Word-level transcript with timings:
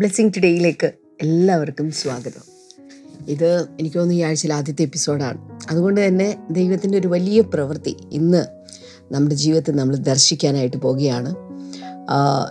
Blessing 0.00 0.30
ടുഡേയിലേക്ക് 0.36 0.92
എല്ലാവർക്കും 1.22 1.92
സ്വാഗതം. 1.92 2.44
ഇത് 3.28 3.60
എനിക്ക് 3.62 3.98
തോന്നുന്നു 3.98 4.22
ഈ 4.22 4.26
ആഴ്ചയിലെ 4.26 4.54
ആദ്യത്തെ 4.56 4.82
എപ്പിസോഡാണ്. 4.82 5.38
അതുകൊണ്ട് 5.70 6.06
തന്നെ 6.06 6.36
ദൈവത്തിന്റെ 6.50 6.98
ഒരു 6.98 7.08
വലിയ 7.08 7.40
പ്രവൃത്തി 7.40 7.96
ഇന്ന് 8.12 8.46
നമ്മുടെ 9.12 9.34
ജീവിതത്തിൽ 9.34 9.76
നമ്മൾ 9.76 9.96
ദർശിക്കാനായിട്ട് 9.96 10.76
പോവുകയാണ്. 10.76 11.34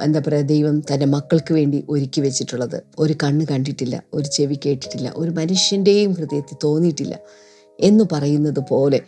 എന്താ 0.03 0.19
പറയുക 0.19 0.41
ദൈവം 0.41 0.79
തന്റെ 0.79 1.05
മക്കൾക്ക് 1.05 1.53
വേണ്ടി 1.53 1.85
ഒരുക്കി 1.89 2.21
വെച്ചിട്ടുള്ളത്. 2.21 2.83
ഒരു 2.99 3.15
കണ്ണ് 3.23 3.45
കണ്ടിട്ടില്ല 3.51 4.03
ഒരു 4.13 4.27
ചെവി 4.27 4.59
കേട്ടിട്ടില്ല 4.65 5.13
ഒരു 5.15 5.29
മനുഷ്യന്റെയും 5.29 6.13
ഹൃദയത്തിൽ 6.13 6.57
തോന്നിയിട്ടില്ല 6.63 7.19
എന്ന് 7.79 8.03
പറയുന്നത് 8.11 8.59
പോലെ 8.69 8.99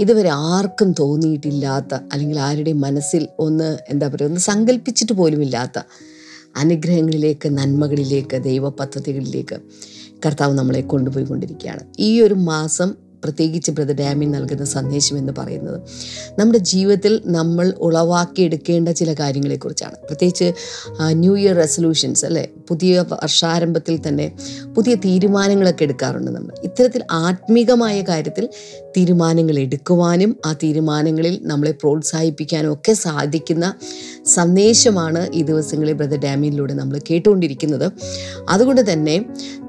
ഇതുവരെ 0.00 0.28
ആർക്കും 0.28 0.94
തോന്നിയിട്ടില്ലാത്ത 1.00 1.94
അല്ലെങ്കിൽ 2.12 2.38
ആരുടെയും 2.38 2.80
മനസ്സിൽ 2.80 3.28
ഒന്ന് 3.38 3.78
എന്താ 3.88 4.08
പറയുക 4.08 4.28
ഒന്ന് 4.28 4.40
സങ്കല്പിച്ചിട്ട് 4.40 5.12
പോലുമില്ലാത്ത 5.12 5.78
അനുഗ്രഹങ്ങളിലേക്ക് 6.56 7.48
നന്മകളിലേക്ക് 7.48 8.42
ദൈവ 8.42 8.68
പദ്ധതികളിലേക്ക് 8.68 9.60
കർത്താവ് 10.26 10.54
നമ്മളെ 10.54 10.80
കൊണ്ടുപോയിക്കൊണ്ടിരിക്കുകയാണ്. 10.80 11.80
ഈ 11.98 12.20
ഒരു 12.20 12.34
മാസം 12.34 13.10
പ്രത്യേകിച്ച് 13.24 13.70
ബ്രദർ 13.70 13.94
ഡാമിൻ 13.94 14.30
നൽകുന്ന 14.30 14.64
സന്ദേശം 14.64 15.18
എന്ന് 15.18 15.32
പറയുന്നത് 15.38 15.80
നമ്മുടെ 16.38 16.58
ജീവിതത്തിൽ 16.58 17.22
നമ്മൾ 17.26 17.74
ഉളവാക്കിയെടുക്കേണ്ട 17.78 18.88
ചില 18.88 19.14
കാര്യങ്ങളെക്കുറിച്ചാണ്. 19.14 19.92
പ്രത്യേകിച്ച് 19.92 20.52
ന്യൂ 21.10 21.36
ഇയർ 21.36 21.56
റെസൊല്യൂഷൻസ് 21.56 22.24
അല്ലേ? 22.24 22.48
പുതിയ 22.68 23.04
വർഷാരംഭത്തിൽ 23.12 24.08
തന്നെ 24.08 24.32
പുതിയ 24.76 24.94
തീരുമാനങ്ങളൊക്കെ 24.94 25.82
എടുക്കാറുണ്ട് 25.82 26.30
നമ്മൾ. 26.30 26.54
ഇത്തരത്തിൽ 26.64 27.02
ആത്മീകമായ 27.10 28.00
കാര്യത്തിൽ 28.00 28.48
തീരുമാനങ്ങൾ 28.96 29.58
എടുക്കുവാനും 29.58 30.36
ആ 30.46 30.52
തീരുമാനങ്ങളിൽ 30.52 31.40
നമ്മളെ 31.42 31.72
പ്രോത്സാഹിപ്പിക്കാനും 31.72 32.72
ഒക്കെ 32.72 32.92
സാധിക്കുന്ന 32.92 33.74
സന്ദേശമാണ് 34.30 35.30
ഈ 35.34 35.42
ദിവസങ്ങളിൽ 35.42 35.92
ബ്രദർ 35.92 36.20
ഡാമിയിലൂടെ 36.20 36.74
നമ്മൾ 36.74 37.00
കേട്ടുകൊണ്ടിരിക്കുന്നത്. 37.10 37.92
അതുകൊണ്ട് 38.48 38.92
തന്നെ 38.92 39.16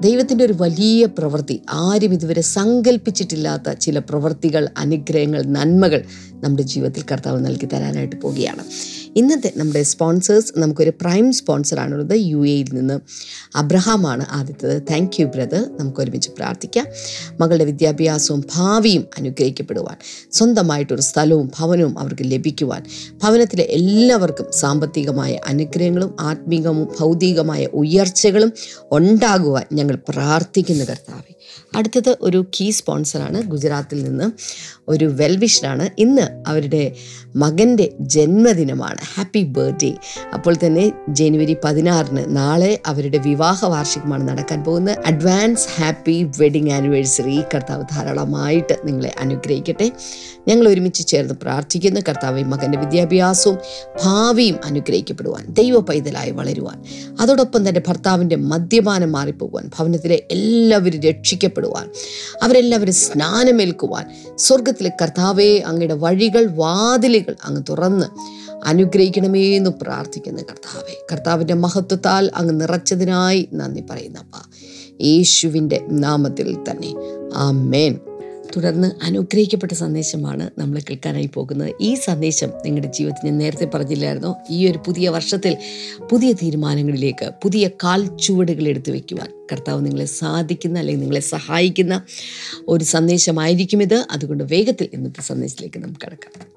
ദൈവത്തിന്റെ 0.00 0.44
ഒരു 0.44 0.52
വലിയ 0.52 1.06
പ്രവൃത്തി 1.06 1.62
ആരും 1.70 2.12
ഇതുവരെ 2.12 2.40
സങ്കല്പിച്ചിട്ടില്ലാത്ത 2.40 3.72
ചില 3.72 3.98
പ്രവൃത്തികൾ 3.98 4.68
അനുഗ്രഹങ്ങൾ 4.78 5.42
നന്മകൾ 5.42 6.04
നമ്മുടെ 6.42 6.62
ജീവിതത്തിൽ 6.62 7.04
കർത്താവ് 7.12 7.44
നൽകി 7.44 7.66
തരാനായിട്ട് 7.66 8.16
പോവുകയാണ്. 8.16 8.64
ഇന്നത്തെ 9.16 9.52
നമ്മുടെ 9.56 9.82
സ്പോൺസേഴ്സ് 9.82 10.58
നമുക്കൊരു 10.58 10.92
പ്രൈം 11.00 11.32
സ്പോൺസറാണുള്ളത് 11.32 12.16
യു 12.16 12.46
എയിൽ 12.46 12.66
നിന്ന് 12.72 13.00
അബ്രഹാമാണ് 13.56 14.26
ആദ്യത്തത്. 14.30 14.82
താങ്ക് 14.90 15.20
യു 15.20 15.26
ബ്രദർ 15.26 15.70
നമുക്കൊരുമിച്ച് 15.78 16.30
പ്രാർത്ഥിക്കാം. 16.30 16.86
മകളുടെ 17.40 17.64
വിദ്യാഭ്യാസവും 17.64 18.44
ഭാവിയും 18.54 19.04
അനുഗ്രഹിക്കപ്പെടുവാൻ 19.18 19.96
സ്വന്തമായിട്ടൊരു 20.32 21.00
സ്ഥലവും 21.00 21.52
ഭവനവും 21.58 21.98
അവർക്ക് 21.98 22.22
ലഭിക്കുവാൻ 22.22 22.84
ഭവനത്തിലെ 23.22 23.64
എല്ലാവർക്കും 23.64 24.46
സാമ്പത്തികമായ 24.52 25.40
അനുഗ്രഹങ്ങളും 25.46 26.16
ആത്മീകവും 26.20 26.88
ഭൗതികമായ 27.00 27.66
ഉയർച്ചകളും 27.66 28.52
ഉണ്ടാകുവാൻ 28.92 29.64
ഞങ്ങൾ 29.72 29.98
പ്രാർത്ഥിക്കുന്ന 30.08 30.84
കർത്താവെ. 30.84 31.32
അടുത്തത് 31.76 32.16
ഒരു 32.20 32.46
കീ 32.60 32.70
സ്പോൺസറാണ് 32.70 33.42
ഗുജറാത്തിൽ 33.42 34.02
നിന്ന് 34.04 34.32
ഒരു 34.88 35.04
വെൽവിഷനാണ് 35.04 35.88
ഇന്ന് 35.98 36.26
അവരുടെ 36.46 36.92
മകന്റെ 37.36 37.88
ജന്മദിനമാണ്. 38.00 38.98
ഹാപ്പി 39.16 39.42
ബർത്ത്ഡേ 39.42 39.94
അപ്പോൾ 40.34 40.54
തന്നെ 40.66 40.92
ജനുവരി 41.08 41.56
പതിനാറിന് 41.64 42.36
നാളെ 42.36 42.80
അവരുടെ 42.86 43.18
വിവാഹ 43.18 43.66
വാർഷികമാണ് 43.66 44.28
നടക്കാൻ 44.28 44.64
പോകുന്നത്. 44.64 44.98
അഡ്വാൻസ് 45.06 45.68
ഹാപ്പി 45.80 46.30
വെഡിങ് 46.38 46.70
ആനിവേഴ്സറി 46.70 47.42
കർത്താവ് 47.54 47.84
ധാരാളമായിട്ട് 47.92 48.76
നിങ്ങളെ 48.84 49.14
അനുഗ്രഹിക്കട്ടെ. 49.20 49.90
ഞങ്ങൾ 50.48 50.68
ഒരുമിച്ച് 50.68 51.06
ചേർന്ന് 51.06 51.34
പ്രാർത്ഥിക്കുന്ന. 51.42 52.00
കർത്താവ് 52.00 52.44
മകന്റെ 52.44 52.78
വിദ്യാഭ്യാസവും 52.78 53.58
ഭാവിയും 54.04 54.56
അനുഗ്രഹിക്കപ്പെടുവാൻ 54.64 55.46
ദൈവ 55.52 55.80
പൈതലായി 55.80 56.30
വളരുവാൻ 56.30 56.84
അതോടൊപ്പം 57.20 57.68
തന്നെ 57.68 57.82
ഭർത്താവിന്റെ 57.88 58.36
മദ്യപാനം 58.36 59.12
മാറിപ്പോകുവാൻ 59.12 59.70
ഭവനത്തിലെ 59.78 60.22
എല്ലാവരും 60.30 61.00
രക്ഷിക്കപ്പെടുവാൻ 61.00 61.90
അവരെല്ലാവരും 62.42 62.94
സ്നാനമേൽക്കുവാൻ 62.94 64.04
സ്വർഗത്തിലെ 64.36 64.90
കർത്താവെ 65.02 65.62
അങ്ങയുടെ 65.66 65.94
വഴികൾ 65.94 66.46
വാതിലുകൾ 66.46 67.36
അങ്ങ് 67.44 67.62
തുറന്ന് 67.68 68.06
അനുഗ്രഹിക്കണമേ 68.64 69.56
എന്ന് 69.56 69.70
പ്രാർത്ഥിക്കുന്ന 69.70 70.42
കർത്താവെ. 70.42 71.06
കർത്താവിന്റെ 71.12 71.54
മഹത്വത്താൽ 71.54 72.30
അങ്ങ് 72.34 72.60
നിറച്ചതിനായി 72.60 73.48
നന്ദി 73.54 73.82
പറയുന്നപ്പ 73.90 74.34
യേശുവിന്റെ 75.00 75.80
നാമത്തിൽ 75.90 76.56
തന്നെ. 76.70 76.94
ആമേൻ. 77.34 77.98
തുടർന്ന് 78.56 78.90
അനുഗ്രഹിക്കപ്പെട്ട 79.02 79.72
സന്ദേശമാണ് 79.72 80.50
നമ്മൾ 80.58 80.80
കേൾക്കാനായി 80.80 81.30
പോകുന്നത്. 81.34 81.74
ഈ 81.80 81.94
സന്ദേശം 81.94 82.50
നിങ്ങളുടെ 82.64 82.88
ജീവിതത്തിൽ 82.88 83.26
ഞാൻ 83.26 83.38
നേരത്തെ 83.38 83.64
പറഞ്ഞില്ലായിരുന്നു. 83.64 84.36
ഈ 84.50 84.70
ഒരു 84.70 84.78
പുതിയ 84.78 85.08
വർഷത്തിൽ 85.08 85.56
പുതിയ 86.10 86.32
തീരുമാനങ്ങളിലേക്ക് 86.32 87.30
പുതിയ 87.42 87.68
കാൽ 87.68 88.16
ചുവടുകൾ 88.16 88.68
എടുത്തു 88.68 88.90
വയ്ക്കുവാൻ 88.90 89.46
കർത്താവ് 89.52 89.84
നിങ്ങളെ 89.84 90.04
സാധിക്കുന്ന 90.04 90.78
അല്ലെങ്കിൽ 90.78 91.00
നിങ്ങളെ 91.00 91.20
സഹായിക്കുന്ന 91.20 92.02
ഒരു 92.68 92.84
സന്ദേശമായിരിക്കും 92.84 93.82
ഇത്. 93.82 94.06
അതുകൊണ്ട് 94.10 94.44
വേഗത്തിൽ 94.44 94.88
ഇന്നത്തെ 94.92 95.22
സന്ദേശത്തിലേക്ക് 95.22 95.78
നമുക്ക് 95.78 96.00
കിടക്കാം. 96.04 96.52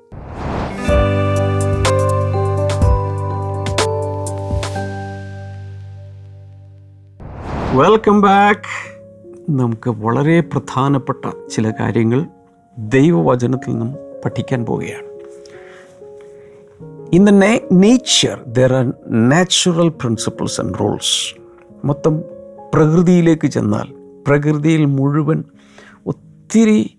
വെൽക്കം 7.77 8.22
ബാക്ക് 8.22 8.94
നമുക്ക് 9.50 9.89
വളരെ 9.89 10.39
പ്രധാനപ്പെട്ട 10.39 11.47
ചില 11.50 11.73
കാര്യങ്ങൾ 11.79 12.25
ദൈവവചനത്തിൽ 12.78 13.72
നിന്നും 13.72 13.94
പഠിക്കാൻ 14.25 14.66
പോവുകയാണ്. 14.66 15.07
In 17.13 17.25
the 17.25 17.29
nature 17.72 18.44
there 18.47 18.73
are 18.73 18.94
natural 19.29 19.89
principles 19.89 20.61
and 20.61 20.79
rules 20.79 21.35
മൊത്തം 21.85 22.19
പ്രകൃതിയിലേക്ക് 22.73 23.47
ചെന്നാൽ 23.47 23.94
പ്രകൃതിയിൽ 24.28 24.85
മുഴുവൻ 24.85 25.44
ഒത്തിരി 26.06 26.97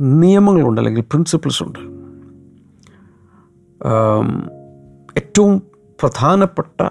നിയമങ്ങളുണ്ട് 0.00 0.80
അല്ലെങ്കിൽ 0.80 1.02
പ്രിൻസിപ്പിൾസ് 1.02 1.62
ഉണ്ട്. 1.62 1.78
ഏറ്റവും 5.16 5.62
പ്രധാനപ്പെട്ട 6.00 6.88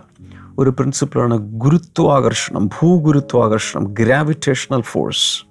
ഒരു 0.59 0.69
പ്രിൻസിപ്പിളാണ് 0.69 1.37
ഗുരുത്വാകർഷണം 1.37 2.67
ഭൂഗുരുത്വാകർഷണം 2.67 3.83
ഗ്രാവിറ്റേഷണൽ 3.93 4.81
ഫോഴ്സ് 4.81 5.47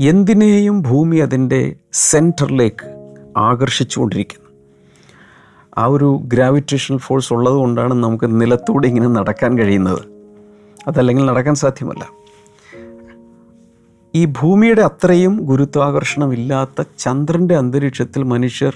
എന്തിനേയും 0.00 0.82
ഭൂമി 0.82 1.16
അതിന്റെ 1.16 1.76
സെന്ററിലേക്ക് 1.92 2.86
ആകർഷിച്ചുകൊണ്ടിരിക്കുന്നു. 3.36 4.48
ആ 5.78 5.86
ഒരു 5.86 6.20
ഗ്രാവിറ്റേഷണൽ 6.22 6.98
ഫോഴ്സ് 6.98 7.32
ഉള്ളതുകൊണ്ടാണ് 7.32 7.92
നമുക്ക് 7.92 8.40
നിലത്തൂടെ 8.40 8.88
ഇങ്ങനെ 8.88 9.08
നടക്കാൻ 9.08 9.58
കഴിയുന്നത്. 9.58 10.02
അതല്ലെങ്കിൽ 10.88 11.26
നടക്കാൻ 11.26 11.54
സാധ്യമല്ല. 11.54 12.04
ഈ 14.14 14.24
ഭൂമിയുടെ 14.24 14.82
അത്രയും 14.82 15.44
ഗുരുത്വാകർഷണമില്ലാത്ത 15.44 16.84
ചന്ദ്രന്റെ 16.98 17.56
അന്തരീക്ഷത്തിൽ 17.56 18.22
മനുഷ്യർ 18.22 18.74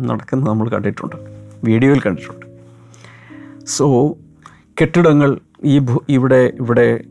നടക്കുന്നത് 0.00 0.50
നമ്മൾ 0.50 0.68
കണ്ടിട്ടുണ്ട്. 0.68 1.16
വീഡിയോയിൽ 1.64 2.00
കണ്ടിട്ടുണ്ട്. 2.00 2.45
സോ 3.66 4.16
കെട്ടിടങ്ങൾ 4.80 5.38
ഈ 5.64 5.86
ഇവിടെ 6.08 6.52
ഇവിടെ 6.60 7.04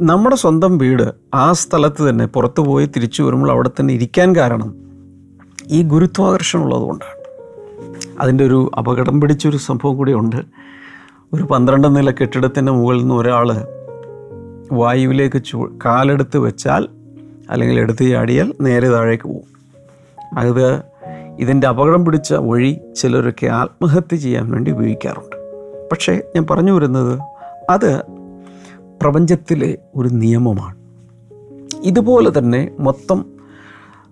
നമ്മുടെ 0.00 0.36
സ്വന്തം 0.36 0.78
വീട് 0.78 1.12
ആ 1.34 1.52
സ്ഥലത്ത് 1.52 2.08
തന്നെ 2.08 2.26
പുറത്തു 2.26 2.62
പോയി 2.62 2.86
തിരിച്ചു 2.86 3.22
വരുമ്പോൾ 3.22 3.50
അവിടെ 3.50 3.70
തന്നെ 3.80 3.94
ഇരിക്കാൻ 3.94 4.36
കാരണം 4.36 4.74
ഈ 5.66 5.82
ഗുരുത്വാകർഷണം 5.82 6.64
ഉള്ളതുകൊണ്ടാണ്. 6.64 7.24
അതിന്റെ 8.20 8.44
ഒരു 8.44 8.70
അപകടം 8.78 9.20
പിടിച്ചൊരു 9.20 9.56
സംഭവം 9.56 9.96
കൂടി 9.96 10.12
ഉണ്ട്. 10.12 10.36
ഒരു 11.32 11.42
പന്ത്രണ്ട് 11.42 11.96
നില 11.96 12.10
കെട്ടിടത്തിന്റെ 12.10 12.72
മുകളിൽ 12.72 13.00
നിന്ന് 13.00 13.14
ഒരാൾ 13.14 13.66
വായുവിലേക്ക് 14.72 15.42
ചൂ 15.44 15.68
കാലെടുത്ത് 15.84 16.38
വെച്ചാൽ 16.38 16.88
അല്ലെങ്കിൽ 17.50 17.80
എടുത്ത് 17.80 18.10
ചാടിയാൽ 18.10 18.54
നേരെ 18.60 18.88
താഴേക്ക് 18.88 19.24
പോകും. 19.24 19.54
അത് 20.38 20.82
ഇതിന്റെ 21.38 21.66
അപകടം 21.66 22.04
പിടിച്ച 22.04 22.34
വഴി 22.34 22.80
ചിലരൊക്കെ 22.96 23.46
ആത്മഹത്യ 23.46 24.16
ചെയ്യാൻ 24.16 24.50
വേണ്ടി 24.50 24.70
ഉപയോഗിക്കാറുണ്ട്. 24.70 25.33
പക്ഷേ 25.94 26.20
ഞാൻ 26.36 26.46
പറഞ്ഞു 26.50 26.72
വരുന്നത് 26.72 27.20
അത് 27.70 28.02
പ്രപഞ്ചത്തിലെ 29.02 29.78
ഒരു 29.94 30.08
നിയമമാണ്. 30.08 30.76
ഇതുപോലെ 31.82 32.38
തന്നെ 32.38 32.70
മൊത്തം 32.80 33.26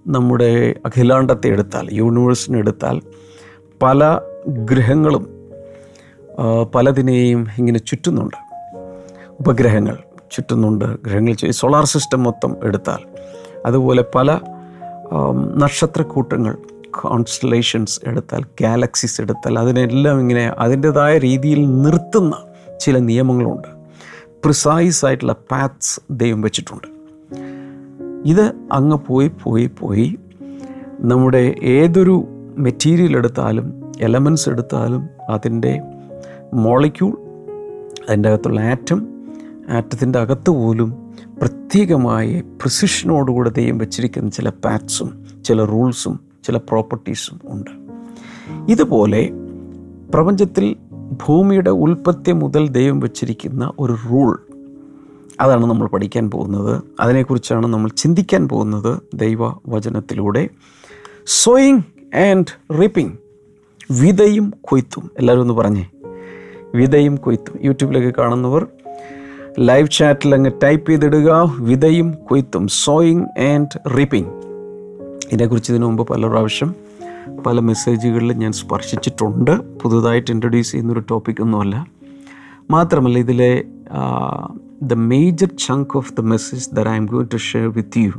നമ്മുടെ 0.06 0.74
അഖിലാണ്ടത്തെ 0.86 1.48
എടുത്താൽ 1.48 1.88
യൂണിവേഴ്സിനെ 1.92 2.58
എടുത്താൽ 2.58 3.00
പല 3.82 4.20
ഗ്രഹങ്ങളും 4.48 5.24
പലതിനെയും 6.74 7.48
ഇങ്ങനെ 7.58 7.78
ചുറ്റുന്നുണ്ട്. 7.78 8.36
ഉപഗ്രഹങ്ങൾ 9.40 9.98
ചുറ്റുന്നുണ്ട് 10.32 11.02
ഗ്രഹങ്ങൾ 11.02 11.50
സോളാർ 11.50 11.84
സിസ്റ്റം 11.84 12.22
മൊത്തം 12.22 12.56
എടുത്താൽ. 12.64 12.98
അതുപോലെ 13.66 14.04
പല 14.14 14.40
നക്ഷത്രക്കൂട്ടങ്ങൾ 15.56 16.56
കോൺസ്റ്റലേഷൻസ് 17.00 18.00
എടുത്താൽ 18.06 18.44
ഗാലക്സീസ് 18.60 19.20
എടുത്താൽ 19.20 19.58
അതിനെല്ലാം 19.58 20.20
ഇങ്ങനെ 20.20 20.54
അതിന്റെതായ 20.58 21.18
രീതിയിൽ 21.18 21.82
നിർത്തുന്ന 21.82 22.36
ചില 22.80 22.98
നിയമങ്ങളുണ്ട്. 22.98 23.68
പ്രിസൈസ് 24.44 25.04
ആയിട്ടുള്ള 25.04 25.32
പാത്സ് 25.50 26.00
ദൈവം 26.10 26.40
വെച്ചിട്ടുണ്ട്. 26.40 26.86
ഇത് 28.28 28.52
അങ്ങ് 28.72 28.98
പോയി 29.06 29.30
പോയി 29.42 29.66
പോയി 29.66 30.18
നമ്മുടെ 31.00 31.54
ഏതൊരു 31.62 32.24
മെറ്റീരിയൽ 32.58 33.16
എടുത്താലും 33.16 33.92
എലമെൻസ് 34.00 34.48
എടുത്താലും 34.48 35.08
അതിന്റെ 35.30 35.80
മോളിക്യൂൾ 36.54 37.12
അതിന്റെ 38.08 38.28
അകത്തുള്ള 38.28 38.60
ആറ്റം 38.60 39.06
ആറ്റത്തിന്റെ 39.70 40.18
അകത്ത് 40.18 40.50
പോലും 40.50 41.14
പ്രത്യേകമായ 41.38 42.40
പ്രിസിഷനോടുകൂടെ 42.40 43.50
ദൈവം 43.50 43.78
വെച്ചിരിക്കുന്ന 43.78 44.30
ചില 44.30 44.48
പാറ്റ്സും 44.48 45.26
ചില 45.44 45.64
റൂൾസും 45.64 46.31
ചില 46.44 46.56
പ്രോപ്പർട്ടീസും 46.56 47.40
ഉണ്ട്. 47.44 47.70
ഇതുപോലെ 48.72 49.30
പ്രപഞ്ചത്തിൽ 50.14 50.76
ഭൂമിയുടെ 51.26 51.70
ഉൽപ്പത്തി 51.70 52.32
മുതൽ 52.32 52.68
ദൈവം 52.68 53.00
വച്ചിരിക്കുന്ന 53.00 53.72
ഒരു 53.78 53.96
റൂൾ 54.10 54.42
അതാണ് 55.40 55.66
നമ്മൾ 55.66 55.86
പഠിക്കാൻ 55.86 56.30
പോകുന്നത്. 56.30 56.82
അതിനെക്കുറിച്ചാണ് 57.00 57.66
നമ്മൾ 57.66 57.90
ചിന്തിക്കാൻ 57.96 58.48
പോകുന്നത് 58.48 58.98
ദൈവ 59.14 59.48
വചനത്തിലൂടെ 59.68 60.48
സോയിങ് 61.26 61.82
ആൻഡ് 62.16 62.74
റിപ്പിംഗ് 62.82 63.12
വിതയും 63.90 64.52
കൊയ്ത്തും. 64.60 65.10
എല്ലാവരും 65.18 65.42
ഒന്ന് 65.42 65.54
പറഞ്ഞേ. 65.54 65.90
വിതയും 66.74 67.16
കൊയ്ത്തും. 67.16 67.58
യൂട്യൂബിലൊക്കെ 67.62 68.12
കാണുന്നവർ 68.18 68.66
ലൈവ് 69.58 69.88
ചാറ്റിൽ 69.90 70.34
അങ്ങ് 70.34 70.50
ടൈപ്പ് 70.62 70.90
ചെയ്തിടുക. 70.90 71.56
വിതയും 71.58 72.12
കൊയ്ത്തും. 72.12 72.68
സോയിങ് 72.68 73.40
ആൻഡ് 73.40 73.90
റിപ്പിംഗ് 73.98 74.51
ഇതിനെക്കുറിച്ച് 75.32 75.72
ഇതിനു 75.72 75.86
മുമ്പ് 75.86 76.06
പല 76.06 76.26
പ്രാവശ്യം 76.26 76.74
പല 77.46 77.60
മെസ്സേജുകളിൽ 77.60 78.32
ഞാൻ 78.32 78.52
സ്പർശിച്ചിട്ടുണ്ട്. 78.52 79.78
പുതുതായിട്ട് 79.78 80.30
ഇൻട്രൊഡ്യൂസ് 80.30 80.70
ചെയ്യുന്നൊരു 80.70 81.00
ടോപ്പിക്കൊന്നുമല്ല 81.10 81.86
മാത്രമല്ല 82.70 83.18
ഇതിലെ 83.18 83.64
the 84.82 84.92
major 84.92 85.48
chunk 85.66 85.96
of 85.96 86.12
the 86.12 86.20
message 86.20 86.76
there 86.76 86.88
I 86.88 86.96
am 86.96 87.06
going 87.06 87.28
to 87.32 87.36
share 87.36 87.66
with 87.68 87.98
you 87.98 88.12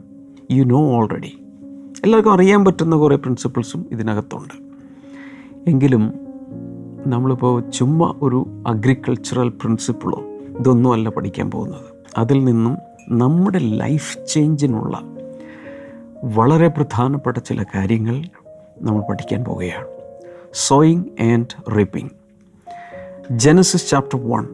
you 0.51 0.63
know 0.63 0.81
already 0.91 1.39
എല്ലാവർക്കും 2.03 2.33
അറിയാൻ 2.33 2.65
പറ്റുന്ന 2.65 2.95
കുറേ 2.95 3.15
പ്രിൻസിപ്പിൾസും 3.15 3.85
ഇതിനകത്തുണ്ട്. 3.91 4.53
എങ്കിലും 5.67 6.13
നമ്മളിപ്പോൾ 7.07 7.69
ചുമ്മാ 7.69 8.13
ഒരു 8.21 8.63
അഗ്രികൾച്ചറൽ 8.67 9.49
പ്രിൻസിപ്പിളോ 9.49 10.23
ഇതൊന്നുമല്ല 10.59 11.09
പഠിക്കാൻ 11.09 11.51
പോകുന്നത്. 11.51 11.85
അതിൽ 12.17 12.43
നിന്നും 12.43 12.77
നമ്മുടെ 13.09 13.59
ലൈഫ് 13.59 14.17
ചേഞ്ചിനുള്ള 14.27 15.01
വളരെ 16.23 16.67
പ്രധാനപ്പെട്ട 16.67 17.37
ചില 17.37 17.63
കാര്യങ്ങൾ 17.63 18.23
നമ്മൾ 18.81 19.01
പഠിക്കാൻ 19.09 19.43
പോവുകയാണ്. 19.43 19.85
Sowing 20.53 21.03
and 21.21 21.71
reaping 21.75 22.11
Genesis 23.31 23.89
chapter 23.89 24.19
one 24.29 24.47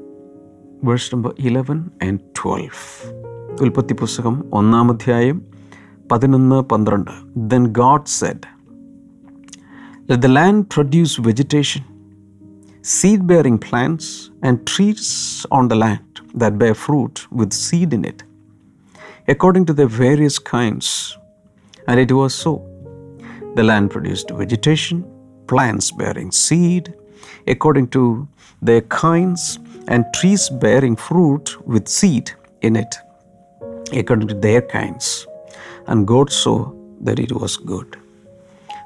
verse 0.84 1.16
number 1.16 1.34
eleven 1.40 1.90
and 2.04 2.20
twelve 2.20 3.14
ഉൽപ്പത്തി 3.62 3.94
പുസ്തകം 3.94 4.46
ഒന്നാം 4.54 4.92
അധ്യായം 4.92 5.42
പതിനൊന്ന് 6.12 6.62
പന്ത്രണ്ട്. 6.62 7.12
Then 7.36 7.68
God 7.68 8.06
said 8.06 8.48
the 10.16 10.26
land 10.26 10.66
produce 10.74 11.22
vegetation 11.22 11.84
seed 12.84 13.22
bearing 13.22 13.60
plants 13.70 14.32
and 14.46 14.60
trees 14.60 15.48
on 15.52 15.68
the 15.68 15.74
land 15.74 16.40
that 16.40 16.58
bear 16.58 16.74
fruit 16.74 17.20
with 17.34 17.52
seed 17.52 17.94
in 17.94 18.06
it 18.06 18.26
according 19.32 19.68
to 19.68 19.72
the 19.72 19.82
various 19.82 20.42
kinds 20.42 21.20
And 21.90 22.00
it 22.00 22.12
was 22.12 22.34
so. 22.36 22.52
The 23.58 23.64
land 23.64 23.88
produced 23.92 24.30
vegetation, 24.42 24.98
plants 25.50 25.88
bearing 25.92 26.32
seed, 26.32 26.94
according 27.48 27.88
to 27.96 28.04
their 28.62 28.84
kinds, 29.04 29.44
and 29.88 30.06
trees 30.18 30.44
bearing 30.64 30.96
fruit 31.08 31.48
with 31.66 31.88
seed 31.88 32.28
in 32.62 32.76
it, 32.76 32.94
according 33.92 34.28
to 34.28 34.38
their 34.48 34.62
kinds. 34.76 35.08
And 35.88 36.08
God 36.14 36.30
saw 36.42 36.58
that 37.02 37.20
it 37.26 37.34
was 37.42 37.56
good. 37.72 37.90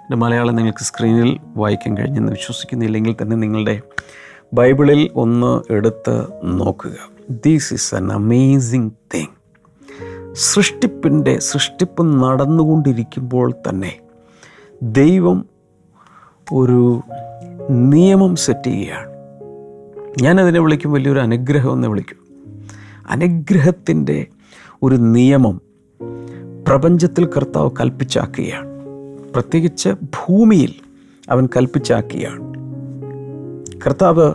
എന്റെ 0.05 0.17
മലയാളം 0.23 0.55
നിങ്ങൾക്ക് 0.59 0.85
സ്ക്രീനിൽ 0.87 1.29
വായിക്കാൻ 1.61 1.91
കഴിഞ്ഞെന്ന് 1.99 2.31
വിശ്വസിക്കുന്നില്ലെങ്കിൽ 2.37 3.13
തന്നെ 3.19 3.35
നിങ്ങളുടെ 3.43 3.75
ബൈബിളിൽ 4.59 5.01
ഒന്ന് 5.23 5.51
എടുത്ത് 5.75 6.15
നോക്കുക 6.61 6.97
these 7.45 7.69
is 7.77 7.89
an 7.99 8.07
amazing 8.19 8.91
thing 9.13 9.33
സൃഷ്ടിപ്പിന്റെ 10.35 11.39
സൃഷ്ടിപ്പ് 11.39 12.03
നടന്നുകൊണ്ടിരിക്കുമ്പോൾ 12.23 13.51
തന്നെ 13.51 13.99
ദൈവം 14.81 15.45
ഒരു 16.53 17.01
നിയമം 17.69 18.35
സെറ്റ് 18.35 18.67
ചെയ്യുകയാണ്. 18.67 19.07
ഞാനതിനെ 20.21 20.59
വിളിക്കും 20.59 20.91
വലിയൊരു 20.91 21.19
അനുഗ്രഹം 21.19 21.73
എന്ന് 21.73 21.87
വിളിക്കും. 21.87 22.17
അനുഗ്രഹത്തിന്റെ 23.09 24.27
ഒരു 24.83 24.95
നിയമം 24.95 25.61
പ്രപഞ്ചത്തിൽ 26.67 27.25
കർത്താവ് 27.25 27.69
കൽപ്പിച്ചാക്കുകയാണ്. 27.81 28.67
പ്രത്യേകിച്ച് 29.33 29.89
ഭൂമിയിൽ 29.89 30.73
അവൻ 31.29 31.45
കൽപ്പിച്ചാക്കുകയാണ്. 31.45 32.53
കർത്താവ് 33.85 34.33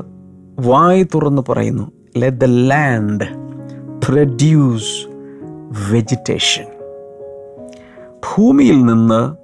വായി 0.60 1.02
തുറന്ന് 1.02 1.42
പറയുന്നു 1.48 1.92
let 2.16 2.36
the 2.36 2.44
land 2.44 3.24
produce 4.06 5.17
vegetation 5.70 6.64
ഭൂമിയിൽ 8.00 8.84
നിന്ന് 8.84 9.36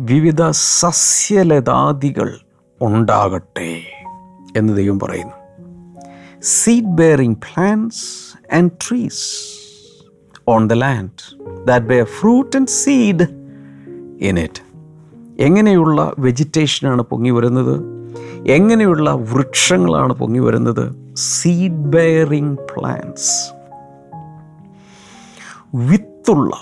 വിവിധ 0.00 0.50
സസ്യലതാദികൾ 0.50 2.38
ഉണ്ടാകട്ടെ 2.82 3.80
എന്ന് 4.56 4.76
ദൈവം 4.76 5.00
പറയുന്നു. 5.00 5.32
Seed 6.42 6.84
bearing 6.84 7.36
plants 7.36 8.04
and 8.54 8.70
trees 8.70 9.44
on 10.48 10.68
the 10.68 10.72
land 10.72 11.36
that 11.66 11.86
bear 11.86 12.04
fruit 12.04 12.56
and 12.56 12.68
seed 12.68 13.22
in 14.20 14.38
it 14.38 14.62
എങ്ങനെയുള്ള 15.42 16.12
വെജിറ്റേഷനാണ് 16.18 17.02
പൊങ്ങി 17.02 17.30
വരുന്നത്? 17.30 17.80
എങ്ങനെയുള്ള 18.46 19.10
വൃക്ഷങ്ങളാണ് 19.10 20.12
പൊങ്ങി 20.12 20.38
വരുന്നത്? 20.38 21.16
സീഡ് 21.16 21.84
ബെയറിംഗ് 21.84 22.58
പ്ലാന്റ്സ് 22.58 23.55
വിത്തുള്ള 25.76 26.52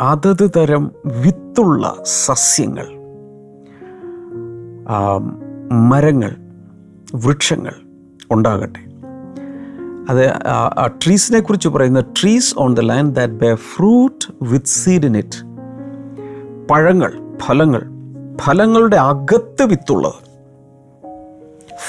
അതത് 0.00 0.50
തരം 0.56 0.90
വിത്തുള്ള 1.22 1.96
സസ്യങ്ങൾ 2.04 2.88
മരങ്ങൾ 5.90 6.32
വൃക്ഷങ്ങൾ 7.14 7.74
ഉണ്ടാകട്ടെ. 8.30 8.82
അത് 10.10 10.24
ട്രീസിനെ 11.04 11.40
കുറിച്ച് 11.40 11.68
പറയുന്ന 11.68 12.00
trees 12.00 12.54
on 12.58 12.74
the 12.74 12.80
land 12.80 13.14
that 13.14 13.34
bear 13.34 13.54
fruit 13.54 14.24
with 14.42 14.66
seed 14.66 15.06
in 15.06 15.16
it 15.16 15.38
പഴങ്ങൾ 16.70 17.12
ഫലങ്ങൾ 17.38 17.82
ഫലങ്ങളുടെ 18.40 18.96
അകത്ത് 18.96 19.62
വിത്തുള്ളത്. 19.62 20.20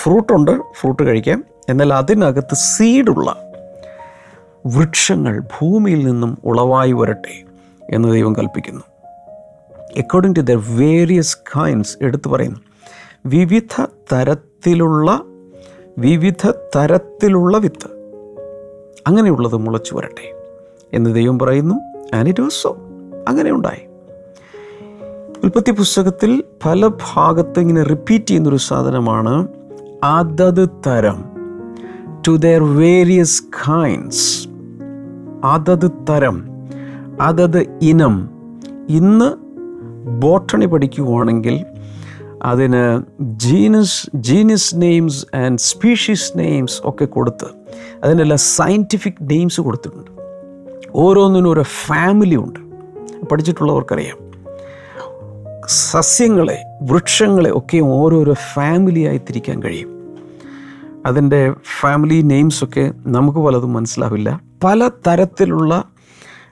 ഫ്രൂട്ടുണ്ട് 0.02 0.52
ഫ്രൂട്ട് 0.80 1.04
കഴിക്കാം. 1.04 1.44
എന്നാൽ 1.70 1.94
അതിനകത്ത് 1.94 2.56
സീഡുള്ള 2.56 3.30
വൃക്ഷങ്ങൾ 4.66 5.40
ഭൂമിയിൽ 5.40 6.06
നിന്നും 6.06 6.38
ഉളവായി 6.46 6.92
വരട്ടെ 6.92 7.44
എന്ന് 7.90 8.12
ദൈവം 8.12 8.34
കൽപ്പിക്കുന്നു. 8.34 8.82
According 9.98 10.36
to 10.36 10.40
the 10.40 10.52
various 10.52 11.38
kinds 11.38 11.98
എടുത്തു 12.02 12.30
പറയുന്നു. 12.30 12.60
വിവിധ 13.26 13.86
തരത്തിലുള്ള 14.14 15.24
വിവിധ 15.98 16.50
തരത്തിലുള്ള 16.50 17.58
വിത്ത് 17.58 18.04
അങ്ങനെയുള്ളത് 19.08 19.58
മുളച്ചു 19.58 19.96
വരട്ടെ 19.96 20.36
എന്ന് 20.94 21.16
ദൈവം 21.16 21.40
പറയുന്നു. 21.40 21.76
ആൻഡ് 22.16 22.44
അങ്ങനെ 23.28 23.52
ഉണ്ടായി. 23.52 23.88
ഉൽപ്പത്തി 25.44 25.72
പുസ്തകത്തിൽ 25.72 26.44
പല 26.66 26.88
ഭാഗത്ത് 26.88 27.60
ഇങ്ങനെ 27.60 27.84
റിപ്പീറ്റ് 27.84 28.26
ചെയ്യുന്നൊരു 28.26 28.58
സാധനമാണ് 28.58 29.48
അതത് 30.04 30.70
തരം. 30.88 31.26
ടു 32.28 32.32
ദർ 32.32 32.64
വേരിയസ് 32.64 33.44
കൈൻഡ്സ് 33.44 34.53
അതത് 35.44 35.92
തരം 36.10 36.44
അതത് 37.22 37.80
ഇനം. 37.82 38.30
ഇന്ന് 38.90 39.32
ബോട്ടണി 40.22 40.66
പഠിക്കുവാണെങ്കിൽ 40.66 41.66
അതിന് 42.44 43.04
genus 43.22 44.10
genus 44.16 44.76
names 44.76 45.26
and 45.36 45.60
species 45.60 46.38
names 46.38 46.82
ഒക്കെ 46.86 47.06
കൊടുത്ത് 47.06 47.46
അതിനെല്ലാം 48.04 48.38
സയന്റിഫിക് 48.38 49.14
നെയിംസ് 49.22 49.62
കൊടുത്തിട്ടുണ്ട്. 49.62 50.12
ഓരോന്നിനും 50.96 51.50
ഓരോ 51.50 51.62
ഫാമിലി 51.62 52.36
ഉണ്ട്. 52.36 52.60
പഠിച്ചിട്ടുള്ളവർക്കറിയാം. 53.26 54.18
സസ്യങ്ങളെ 55.68 56.64
വൃക്ഷങ്ങളെ 56.82 57.52
ഒക്കെ 57.54 57.78
ഓരോരോ 57.78 58.34
ഫാമിലിയായി 58.34 59.18
തിരിക്കാൻ 59.18 59.64
കഴിയും. 59.64 59.93
അതിന്റെ 61.06 61.54
ഫാമിലി 61.82 62.22
നെയിംസൊക്കെ 62.22 62.94
നമുക്ക് 62.98 63.40
പലതും 63.40 63.74
മനസ്സിലാവില്ല. 63.74 64.42
പല 64.64 64.88
തരത്തിലുള്ള 65.08 65.84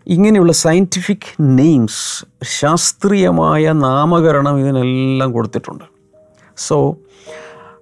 ഇങ്ങനെയുള്ള 0.07 0.51
സയന്റിഫിക് 0.51 1.33
നെയിംസ് 1.41 2.25
ശാസ്ത്രീയമായ 2.43 3.71
നാമകരണം 3.71 4.59
ഇതിനെല്ലാം 4.59 5.31
കൊടുത്തിട്ടുണ്ട്. 5.31 5.83
സോ 6.57 6.97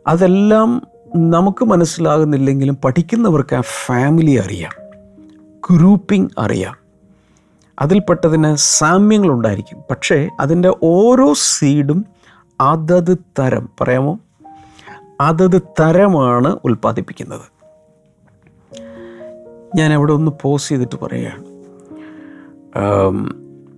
അതെല്ലാം 0.07 0.87
നമുക്ക് 1.15 1.65
മനസ്സിലാകുന്നില്ലെങ്കിലും 1.65 2.77
പഠിക്കുന്നവർക്ക് 2.85 3.55
ആ 3.55 3.61
ഫാമിലി 3.61 4.31
അറിയാം. 4.31 4.71
ഗ്രൂപ്പിംഗ് 5.71 6.29
അറിയാം. 6.37 6.75
അതിൽപ്പെട്ടതിന് 7.79 8.55
സാമ്യങ്ങളുണ്ടായിരിക്കും. 8.55 9.83
പക്ഷേ 9.89 10.29
അതിന്റെ 10.39 10.73
ഓരോ 10.83 11.33
സീഡും 11.33 12.05
അതത് 12.61 13.17
തരം. 13.39 13.69
പറയാമോ? 13.81 14.19
അതത് 15.21 15.61
തരമാണ് 15.79 16.59
ഉൽപ്പാദിപ്പിക്കുന്നത്. 16.65 17.59
ഞാൻ 19.77 19.93
അവിടെ 19.93 20.13
ഒന്ന് 20.13 20.31
പോസ് 20.41 20.69
ചെയ്തിട്ട് 20.69 20.95
പറയുകയാണ്. 20.95 21.43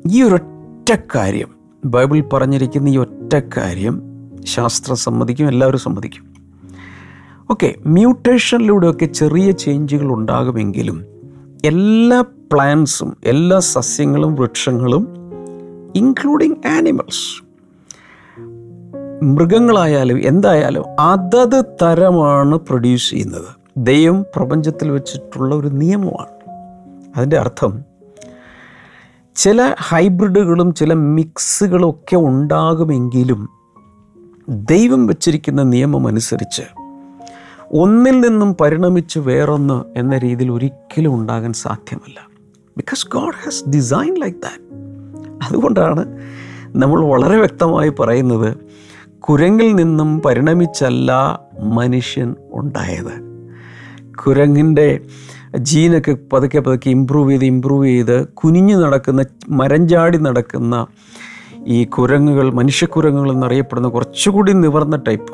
ഈ 0.10 0.24
ഒരൊറ്റ 0.24 1.02
കാര്യം 1.16 1.56
ബൈബിൾ 1.86 2.24
പറഞ്ഞിരിക്കുന്ന 2.34 2.90
ഈ 2.90 2.98
ഒറ്റ 2.98 3.40
കാര്യം 3.58 4.02
ശാസ്ത്രം 4.46 4.96
സമ്മതിക്കും 4.96 5.48
എല്ലാവരും 5.48 5.80
സമ്മതിക്കും. 5.80 6.32
ഓക്കെ 7.52 7.76
മ്യൂട്ടേഷനിലൂടെയൊക്കെ 7.86 9.06
ചെറിയ 9.06 9.52
ചേഞ്ചുകൾ 9.52 10.14
ഉണ്ടാകുമെങ്കിലും 10.14 11.06
എല്ലാ 11.66 12.24
പ്ലാന്റ്സും 12.52 13.18
എല്ലാ 13.24 13.60
സസ്യങ്ങളും 13.60 14.36
വൃക്ഷങ്ങളും 14.36 15.08
ഇൻക്ലൂഡിങ് 15.96 16.68
ആനിമൽസ് 16.68 17.51
മൃഗങ്ങളായാലും 19.24 20.28
എന്തായാലും 20.28 20.84
അതത് 21.00 21.66
തരമാണ് 21.82 22.56
പ്രൊഡ്യൂസ് 22.56 23.10
ചെയ്യുന്നത്. 23.10 23.48
ദൈവം 23.78 24.26
പ്രപഞ്ചത്തിൽ 24.36 24.92
വെച്ചിട്ടുള്ള 24.92 25.56
ഒരു 25.56 25.68
നിയമമാണ്. 25.68 26.52
അതിന്റെ 27.18 27.38
അർത്ഥം 27.38 27.84
ചില 29.36 29.76
ഹൈബ്രിഡുകളും 29.80 30.74
ചില 30.74 30.94
മിക്സുകളും 30.94 31.90
ഒക്കെ 31.90 32.16
ഉണ്ടാകുമെങ്കിലും 32.16 33.50
ദൈവം 34.50 35.08
വച്ചിരിക്കുന്ന 35.08 35.64
നിയമം 35.64 36.08
അനുസരിച്ച് 36.08 36.62
ഒന്നിൽ 37.72 38.22
നിന്നും 38.22 38.56
പരിണമിച്ച് 38.56 39.20
വേറൊന്ന് 39.20 40.00
എന്ന 40.00 40.18
രീതിയിൽ 40.18 40.52
ഒരിക്കലും 40.52 41.14
ഉണ്ടാകാൻ 41.14 41.54
സാധ്യമല്ല. 41.54 42.30
Because 42.78 43.08
God 43.08 43.36
has 43.44 43.70
design 43.70 44.16
like 44.16 44.38
that 44.38 44.64
അതുകൊണ്ടാണ് 45.48 46.18
നമ്മൾ 46.70 47.02
വളരെ 47.02 47.38
വ്യക്തമായി 47.38 47.90
പറയുന്നത് 47.90 48.58
കുരങ്ങിൽ 49.22 49.76
നിന്നും 49.76 50.22
പരിണമിച്ചല്ല 50.22 51.40
മനുഷ്യൻ 51.60 52.36
ഉണ്ടായത്. 52.54 53.14
കുരങ്ങിന്റെ 54.26 55.00
ജീനൊക്കെ 55.58 56.18
പതുക്കെ 56.34 56.60
പതുക്കെ 56.60 56.90
ഇമ്പ്രൂവ് 56.90 57.32
ചെയ്ത് 57.32 57.46
ഇമ്പ്രൂവ് 57.46 57.86
ചെയ്ത് 57.86 58.28
കുനിഞ്ഞു 58.28 58.76
നടക്കുന്ന 58.76 59.26
മരഞ്ചാടി 59.50 60.18
നടക്കുന്ന 60.18 60.88
ഈ 61.68 61.84
കുരങ്ങുകൾ 61.84 62.54
മനുഷ്യക്കുരങ്ങുകൾ 62.54 63.32
എന്നറിയപ്പെടുന്ന 63.32 63.90
കുറച്ചുകൂടി 63.90 64.52
നിവർന്ന 64.52 64.96
ടൈപ്പ് 65.08 65.34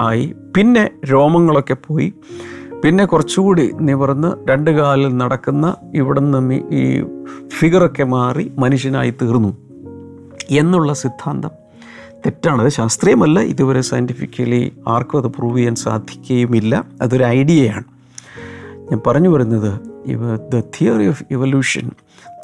ആയി. 0.00 0.34
പിന്നെ 0.56 0.90
രോമങ്ങളൊക്കെ 1.12 1.74
പോയി. 1.74 2.12
പിന്നെ 2.84 3.04
കുറച്ചുകൂടി 3.04 3.70
നിവർന്ന് 3.80 4.50
രണ്ട് 4.50 4.70
കാലിൽ 4.70 5.16
നടക്കുന്ന 5.16 5.76
ഇവിടുന്ന് 5.94 6.38
നിന്ന് 6.38 6.54
ഈ 6.54 7.04
ഫിഗറൊക്കെ 7.48 8.04
മാറി 8.04 8.52
മനുഷ്യനായി 8.58 9.10
തീർന്നു. 9.10 9.56
എന്നുള്ള 10.50 10.92
സിദ്ധാന്തം 10.92 11.67
തെറ്റാണ്. 12.26 12.62
അത് 12.62 12.68
ശാസ്ത്രീയമല്ല. 12.68 13.40
ഇതുവരെ 13.40 13.80
സയന്റിഫിക്കലി 13.80 14.72
ആർക്കും 14.88 15.18
അത് 15.18 15.26
പ്രൂവ് 15.26 15.58
ചെയ്യാൻ 15.58 15.74
സാധിക്കുകയുമില്ല. 15.74 16.84
അതൊരു 17.02 17.24
ഐഡിയയാണ് 17.24 17.84
ഞാൻ 18.90 19.00
പറഞ്ഞു 19.06 19.28
വരുന്നത് 19.28 19.80
ഇവ 20.06 20.36
ദ 20.36 20.60
തിയറി 20.60 21.08
ഓഫ് 21.08 21.24
ഇവല്യൂഷൻ 21.30 21.90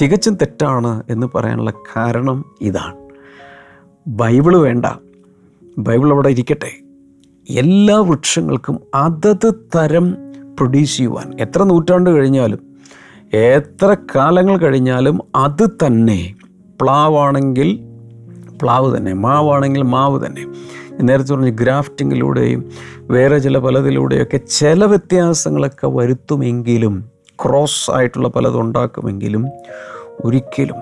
തികച്ചും 0.02 0.35
തെറ്റാണ് 0.35 1.02
എന്ന് 1.11 1.26
പറയാനുള്ള 1.35 1.73
കാരണം 1.97 2.45
ഇതാണ്. 2.61 2.97
ബൈബിൾ 4.07 4.57
വേണ്ട. 4.57 4.87
ബൈബിൾ 5.78 6.11
അവിടെ 6.11 6.28
ഇരിക്കട്ടെ. 6.28 6.71
എല്ലാ 7.50 7.99
വൃക്ഷങ്ങൾക്കും 7.99 8.81
അതത് 8.95 9.54
തരം 9.76 10.12
പ്രൊഡ്യൂസ് 10.57 10.97
ചെയ്യുവാൻ. 10.97 11.40
എത്ര 11.40 11.62
നൂറ്റാണ്ട് 11.62 12.11
കഴിഞ്ഞാലും 12.11 12.75
എത്ര 13.35 13.97
കാലങ്ങൾ 14.16 14.57
കഴിഞ്ഞാലും 14.57 15.19
അത് 15.37 15.69
തന്നെ 15.87 16.35
പ്ലാവാണെങ്കിൽ 16.81 17.81
പ്ലാവ് 18.62 18.96
തന്നെ 18.96 19.12
മാവാണെങ്കിൽ 19.12 19.82
മാവ് 19.82 20.26
തന്നെ. 20.26 20.46
നേരത്തെ 21.00 21.34
പറഞ്ഞ 21.34 21.50
ഗ്രാഫ്റ്റിങ്ങിലൂടെയും 21.50 22.70
വേറെ 23.00 23.38
ചില 23.38 23.58
പലതിലൂടെയൊക്കെ 23.58 24.37
ചില 24.37 24.84
വ്യത്യാസങ്ങളൊക്കെ 24.84 25.87
വരുത്തുമെങ്കിലും 25.87 27.04
ക്രോസ് 27.44 27.90
ആയിട്ടുള്ള 27.90 28.28
പലതും 28.28 28.61
ഉണ്ടാക്കുമെങ്കിലും 28.61 29.46
ഒരിക്കലും 30.25 30.76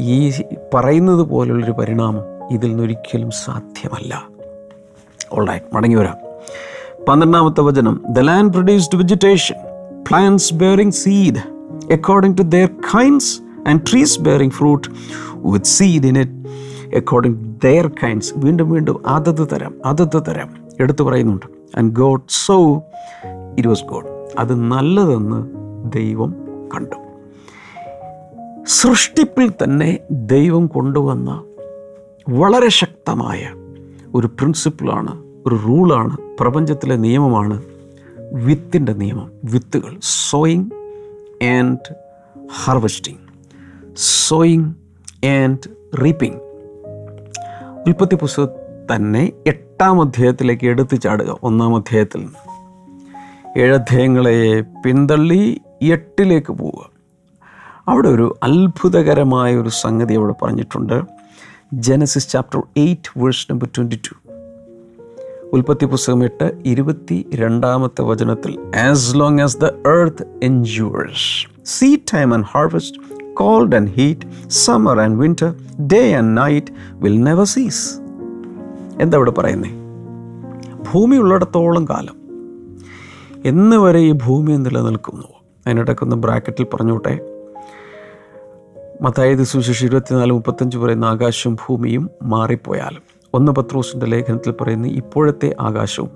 ഈ 0.00 0.32
പറയുന്നത് 0.74 1.22
പോലുള്ളൊരു 1.22 1.72
പരിണാമം 1.72 2.54
ഇതിൽ 2.54 2.68
നിന്നൊരിക്കലും 2.68 3.30
സാധ്യമല്ല. 3.30 4.28
ഓൾറൈറ്റ് 5.32 5.74
മടങ്ങി 5.74 5.96
വരാം. 5.96 6.16
പന്ത്രണ്ടാമത്തെ 7.08 7.60
വചനം 7.60 8.02
the 8.10 8.18
land 8.18 8.52
produced 8.52 8.98
vegetation 8.98 9.54
plants 10.08 10.54
bearing 10.54 10.92
seed 10.92 11.38
according 11.92 12.38
to 12.38 12.42
their 12.42 12.68
kinds 12.68 13.40
and 13.68 13.80
trees 13.90 14.20
bearing 14.20 14.52
fruit 14.52 14.88
with 15.44 15.64
seed 15.64 16.06
in 16.06 16.18
it 16.18 16.48
according 16.96 17.36
their 17.62 17.86
kinds 17.86 18.32
വീണ്ടും 18.36 18.70
വീണ്ടും 18.70 19.02
അതത് 19.06 19.48
തരം 19.52 19.74
അതത് 19.84 20.22
തരം 20.28 20.48
എടുത്തു 20.80 21.04
പറയുന്നുണ്ട്. 21.04 21.46
And 21.78 21.92
God 21.92 22.22
saw 22.28 22.76
it 23.58 23.68
was 23.68 23.84
good 23.84 24.06
അത് 24.38 24.54
നല്ലതെന്ന് 24.54 25.40
ദൈവം 25.90 26.34
കണ്ടു. 26.74 26.96
സൃഷ്ടിപ്പിൽ 28.64 29.52
തന്നെ 29.64 29.98
ദൈവം 30.10 30.66
കൊണ്ടുവന്ന 30.66 31.44
വളരെ 32.28 32.68
ശക്തമായ 32.68 33.54
ഒരു 34.14 34.26
പ്രിൻസിപ്പിളാണ് 34.26 35.22
ഒരു 35.46 35.54
റൂളാണ് 35.54 36.16
പ്രപഞ്ചത്തിലെ 36.40 36.96
നിയമമാണ് 36.96 37.62
വിത്തിന്റെ 38.32 38.92
നിയമം 38.92 39.30
വിത്തുകൾ 39.44 39.96
sowing 40.02 40.70
and 41.44 41.94
harvesting 42.64 43.18
sowing 43.96 44.74
and 45.24 45.58
reaping 46.04 46.36
ഉൽപ്പത്തി 47.86 48.14
പുസ്തകം 48.14 48.48
തന്നെ 48.94 49.32
എട്ടാം 49.46 50.00
അധ്യായത്തിലേക്ക് 50.00 50.66
എടുത്തു 50.66 50.96
ചാടുക. 50.96 51.38
ഒന്നാം 51.42 51.76
അധ്യായത്തിൽ 51.76 52.18
നിന്ന്. 52.18 53.58
ഏഴധ്യായങ്ങളെ 53.58 54.64
പിന്തള്ളി 54.84 55.60
എട്ടിലേക്ക് 55.82 56.52
പോവുക. 56.52 56.90
അവിടെ 57.88 58.08
ഒരു 58.08 58.38
അത്ഭുതകരമായ 58.42 59.56
ഒരു 59.56 59.68
സംഗതി 59.68 60.14
അവിടെ 60.14 60.34
പറഞ്ഞിട്ടുണ്ട്. 60.42 61.02
Genesis 61.72 62.28
chapter 62.28 62.62
eight 62.76 63.18
verse 63.18 63.46
number 63.50 63.68
twenty 63.76 63.96
two 63.96 64.30
ഉൽപ്പത്തി 65.52 65.86
പുസ്തകം 65.86 66.24
എട്ട് 66.24 66.52
ഇരുപത്തി 66.66 67.26
രണ്ടാമത്തെ 67.34 68.02
വചനത്തിൽ 68.02 68.58
as 68.76 69.16
long 69.16 69.40
as 69.40 69.56
the 69.56 69.64
earth 69.64 70.40
endures 70.42 71.46
seedtime 71.96 72.34
and 72.34 72.46
harvest 72.48 73.11
cold 73.34 73.76
and 73.76 73.90
heat 73.90 74.48
summer 74.48 75.00
and 75.00 75.26
winter, 75.26 75.80
day 75.82 76.12
and 76.12 76.38
night 76.38 76.66
will 76.92 77.20
never 77.20 77.44
cease 77.44 77.94
എന്താ 79.00 79.16
ഇവിടെ 79.16 79.30
പറയുന്നേ? 79.30 79.70
ഭൂമി 80.92 81.16
ഉള്ളിടത്തോളം 81.16 81.84
കാലം. 81.84 82.16
എന്ന് 83.44 83.76
വരെ 83.76 83.98
ഈ 83.98 84.12
ഭൂമി 84.12 84.52
നിലനിൽക്കുന്നു. 84.52 85.26
അതിനിടയ്ക്കൊന്ന് 85.66 86.16
ബ്രാക്കറ്റിൽ 86.16 86.66
പറഞ്ഞോട്ടെ? 86.74 87.20
മത്തായത് 89.02 89.42
സുശേഷ് 89.42 89.84
ഇരുപത്തിനാല് 89.84 90.32
മുപ്പത്തഞ്ച് 90.32 90.78
പറയുന്ന 90.78 91.04
ആകാശവും 91.04 91.54
ഭൂമിയും 91.54 92.10
മാറിപ്പോയാലും 92.22 93.02
ഒന്ന് 93.34 93.52
പത്രോസിന്റെ 93.52 94.06
ലേഖനത്തിൽ 94.06 94.54
പറയുന്ന 94.60 94.86
ഇപ്പോഴത്തെ 94.86 95.54
ആകാശവും 95.60 96.10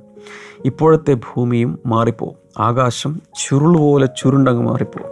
ഇപ്പോഴത്തെ 0.65 1.15
ഭൂമിയും 1.15 1.79
മാറിപ്പോവും. 1.87 2.35
ആകാശം 2.59 3.23
ചുരുൾ 3.45 3.59
ചുരുളുപോലെ 3.59 4.07
ചുരുണ്ടങ്ങ് 4.07 4.63
മാറിപ്പോവും. 4.63 5.11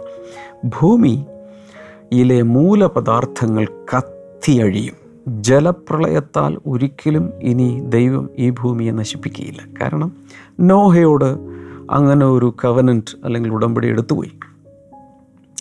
ഭൂമിയിലെ 2.11 2.41
മൂലപദാർത്ഥങ്ങൾ 2.41 3.65
കത്തിയഴിയും. 3.65 4.95
ജലപ്രളയത്താൽ 5.27 6.57
ഒരിക്കലും 6.65 7.31
ഇനി 7.41 7.81
ദൈവം 7.85 8.29
ഈ 8.37 8.49
ഭൂമിയെ 8.49 8.91
നശിപ്പിക്കുകയില്ല. 8.91 9.61
കാരണം 9.81 10.11
നോഹയോട് 10.59 11.25
അങ്ങനെ 11.91 12.25
ഒരു 12.25 12.55
കവനന്റ് 12.65 13.25
അല്ലെങ്കിൽ 13.25 13.51
ഉടമ്പടി 13.51 13.87
എടുത്തുപോയി. 13.87 14.31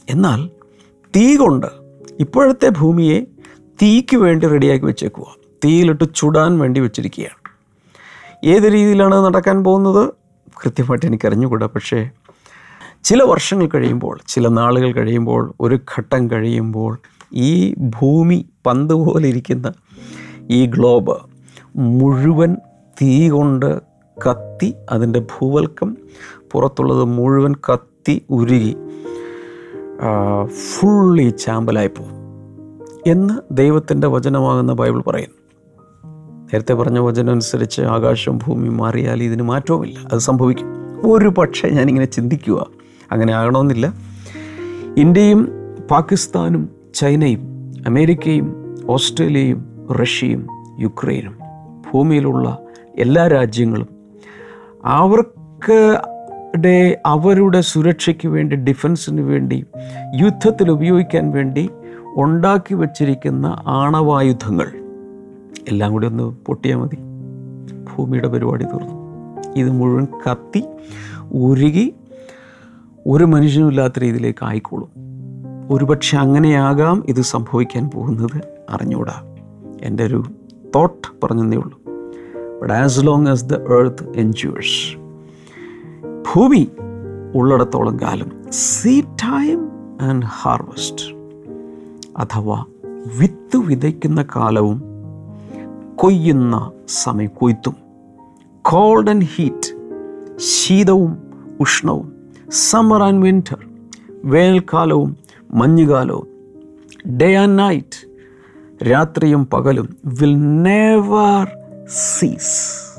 എന്നാൽ 0.09 0.51
തീ 1.17 1.37
കൊണ്ട് 1.37 1.67
ഇപ്പോഴത്തെ 2.21 2.69
ഭൂമിയെ 2.69 3.21
തീക്ക് 3.83 4.17
വേണ്ടി 4.17 4.47
റെഡിയാക്കി 4.47 4.85
വെച്ചേക്കുക 4.85 5.27
തീയിലിട്ട് 5.65 6.05
ചുടാൻ 6.15 6.59
വേണ്ടി 6.59 6.81
വെച്ചിരിക്കുകയാണ്. 6.81 7.41
ഏത് 8.45 8.73
രീതിയിലാണ് 8.73 9.15
നടക്കാൻ 9.15 9.65
പോകുന്നത്? 9.65 10.13
കൃത്യമായിട്ട് 10.63 11.07
എനിക്കറിഞ്ഞുകൂടാ. 11.07 11.67
പക്ഷേ 11.67 12.11
ചില 13.05 13.23
വർഷങ്ങൾ 13.23 13.69
കഴിയുമ്പോൾ 13.75 14.19
ചില 14.29 14.49
നാളുകൾ 14.49 14.93
കഴിയുമ്പോൾ 14.93 15.55
ഒരു 15.61 15.75
ഘട്ടം 15.75 16.31
കഴിയുമ്പോൾ 16.31 16.99
ഈ 17.35 17.75
ഭൂമി 17.75 18.47
പന്ത് 18.67 18.95
പോലെ 18.95 19.29
ഇരിക്കുന്ന 19.29 19.73
ഈ 20.51 20.67
ഗ്ലോബ് 20.67 21.17
മുഴുവൻ 21.77 22.57
തീ 23.03 23.31
കൊണ്ട് 23.31 23.81
കത്തി 24.31 24.75
അതിന്റെ 24.91 25.21
ഭൂവൽക്കം 25.21 25.97
പുറത്തുള്ളത് 26.53 27.05
മുഴുവൻ 27.05 27.55
കത്തി 27.55 28.23
ഉരുകി 28.31 28.77
ഫുള്ളി 30.47 31.29
ചാമ്പലായി 31.29 31.89
പോകും 31.89 32.13
എന്ന് 33.07 33.35
ദൈവത്തിന്റെ 33.51 34.07
വചനമാകുന്ന 34.07 34.73
ബൈബിൾ 34.73 35.01
പറയുന്നു. 35.01 35.39
നേരത്തെ 36.45 36.75
പറഞ്ഞ 36.75 36.99
വചനം 36.99 37.31
അനുസരിച്ച് 37.31 37.81
ആകാശവും 37.81 38.39
ഭൂമി 38.39 38.69
മാറിയാൽ 38.69 39.23
ഇതിന് 39.23 39.43
മാറ്റവുമില്ല. 39.43 39.99
അത് 40.13 40.19
സംഭവിക്കും. 40.19 40.67
ഒരു 41.13 41.29
പക്ഷേ 41.29 41.69
ഞാനിങ്ങനെ 41.69 42.07
ചിന്തിക്കുക 42.07 42.84
അങ്ങനെ 43.13 43.33
ആകണമെന്നില്ല 43.33 43.95
ഇന്ത്യയും 44.97 45.49
പാകിസ്ഥാനും 45.91 46.69
ചൈനയും 46.95 47.73
അമേരിക്കയും 47.87 48.77
ഓസ്ട്രേലിയയും 48.89 49.89
റഷ്യയും 49.93 50.47
യുക്രൈനും 50.81 51.39
ഭൂമിയിലുള്ള 51.93 52.59
എല്ലാ 52.99 53.29
രാജ്യങ്ങളും 53.29 53.89
അവർക്ക് 54.85 56.01
ടെ 56.65 57.01
അവരുടെ 57.07 57.61
സുരക്ഷയ്ക്ക് 57.61 58.29
വേണ്ടി 58.29 58.57
ഡിഫൻസിന് 58.57 59.21
വേണ്ടി 59.21 59.65
യുദ്ധത്തിൽ 60.21 60.71
ഉപയോഗിക്കാൻ 60.71 61.31
വേണ്ടി 61.31 61.71
ഉണ്ടാക്കി 62.17 62.75
വച്ചിരിക്കുന്ന 62.75 63.57
ആണവായുധങ്ങൾ. 63.67 64.73
എല്ലാം 65.69 65.93
കൂടി 65.93 66.07
ഒന്ന് 66.07 66.23
പൊട്ടിയാൽ 66.23 66.77
മതി. 66.79 66.97
ഭൂമിയുടെ 67.75 68.29
പരിപാടി 68.29 68.65
തീർന്നു. 68.65 68.95
ഇത് 69.57 69.71
മുഴുവൻ 69.71 70.05
കത്തി 70.05 70.65
ഉരുകി 71.33 71.95
ഒരു 73.07 73.25
മനുഷ്യനും 73.25 73.69
ഇല്ലാത്ത 73.69 73.99
രീതിയിലേക്ക് 73.99 74.45
ആയിക്കോളും. 74.45 74.89
ഒരുപക്ഷെ 75.71 76.17
അങ്ങനെയാകാം 76.17 77.05
ഇത് 77.09 77.21
സംഭവിക്കാൻ 77.21 77.91
പോകുന്നത് 77.95 78.43
അറിഞ്ഞുകൂടാ. 78.71 79.37
എന്റെ 79.83 80.05
ഒരു 80.05 80.25
തോട്ട് 80.75 81.27
പറഞ്ഞതേ 81.27 81.57
ഉള്ളൂ. 81.57 81.81
But 82.61 82.75
as 82.75 83.07
long 83.07 83.27
as 83.27 83.45
the 83.45 83.55
earth 83.55 84.13
endures 84.17 84.99
ഭൂമി 86.35 86.71
ഉള്ളിടത്തോളം 87.35 88.01
കാലം 88.01 88.53
സീ 88.53 89.01
ടൈം 89.01 89.69
ആൻഡ് 90.01 90.27
ഹാർവസ്റ്റ് 90.27 91.17
അഥവാ 92.17 92.65
വിത്ത് 93.19 93.57
വിതയ്ക്കുന്ന 93.57 94.25
കാലവും 94.37 94.83
കൊയ്യുന്ന 95.97 96.71
സമയം 96.89 97.31
കൊയ്ത്തും. 97.35 97.77
കോൾഡ് 98.63 99.11
ആൻഡ് 99.11 99.27
ഹീറ്റ് 99.37 99.77
ശീതവും 100.37 101.17
ഉഷ്ണവും 101.61 102.14
സമ്മർ 102.51 103.03
ആൻഡ് 103.03 103.25
വിന്റർ 103.25 103.67
വേനൽക്കാലവും 104.25 105.17
മഞ്ഞുകാലവും 105.51 106.27
ഡേ 107.17 107.35
ആൻഡ് 107.35 107.59
നൈറ്റ് 107.59 108.15
രാത്രിയും 108.91 109.47
പകലും 109.47 109.97
വിൽ 110.05 110.63
നെവർ 110.63 111.57
സീസ് 111.89 112.91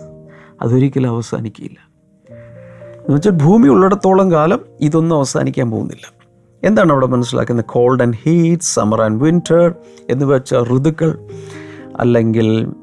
അതൊരിക്കലും 0.62 1.10
അവസാനിക്കില്ല. 1.10 1.90
എന്നുവെച്ചാൽ 3.00 3.32
ഭൂമി 3.32 3.68
ഉള്ളിടത്തോളം 3.68 4.32
കാലം 4.32 4.60
ഇതൊന്നും 4.82 5.16
അവസാനിക്കാൻ 5.16 5.72
പോകുന്നില്ല. 5.72 6.14
എന്താണ് 6.64 6.92
അവിടെ 6.92 7.06
മനസ്സിലാക്കുന്നത്? 7.06 7.66
Cold 7.66 8.02
and 8.02 8.16
heat 8.16 8.64
summer 8.64 9.02
and 9.02 9.24
winter 9.24 9.76
എന്ന് 10.10 10.26
വെച്ച 10.26 10.56
ഋതുക്കൾ 10.56 11.20
അല്ലെങ്കിൽ 11.96 12.74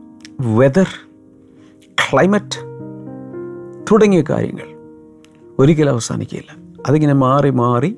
വെതർ 0.40 0.88
ക്ലൈമറ്റ് 1.94 2.58
തുടങ്ങിയ 3.92 4.24
കാര്യങ്ങൾ. 4.30 4.71
ഒരിക്കലും 5.58 5.90
അവസാനിക്കില്ല 5.90 6.56
അതിങ്ങനെ 6.88 7.12
മാറി 7.12 7.50
മാറി 7.50 7.96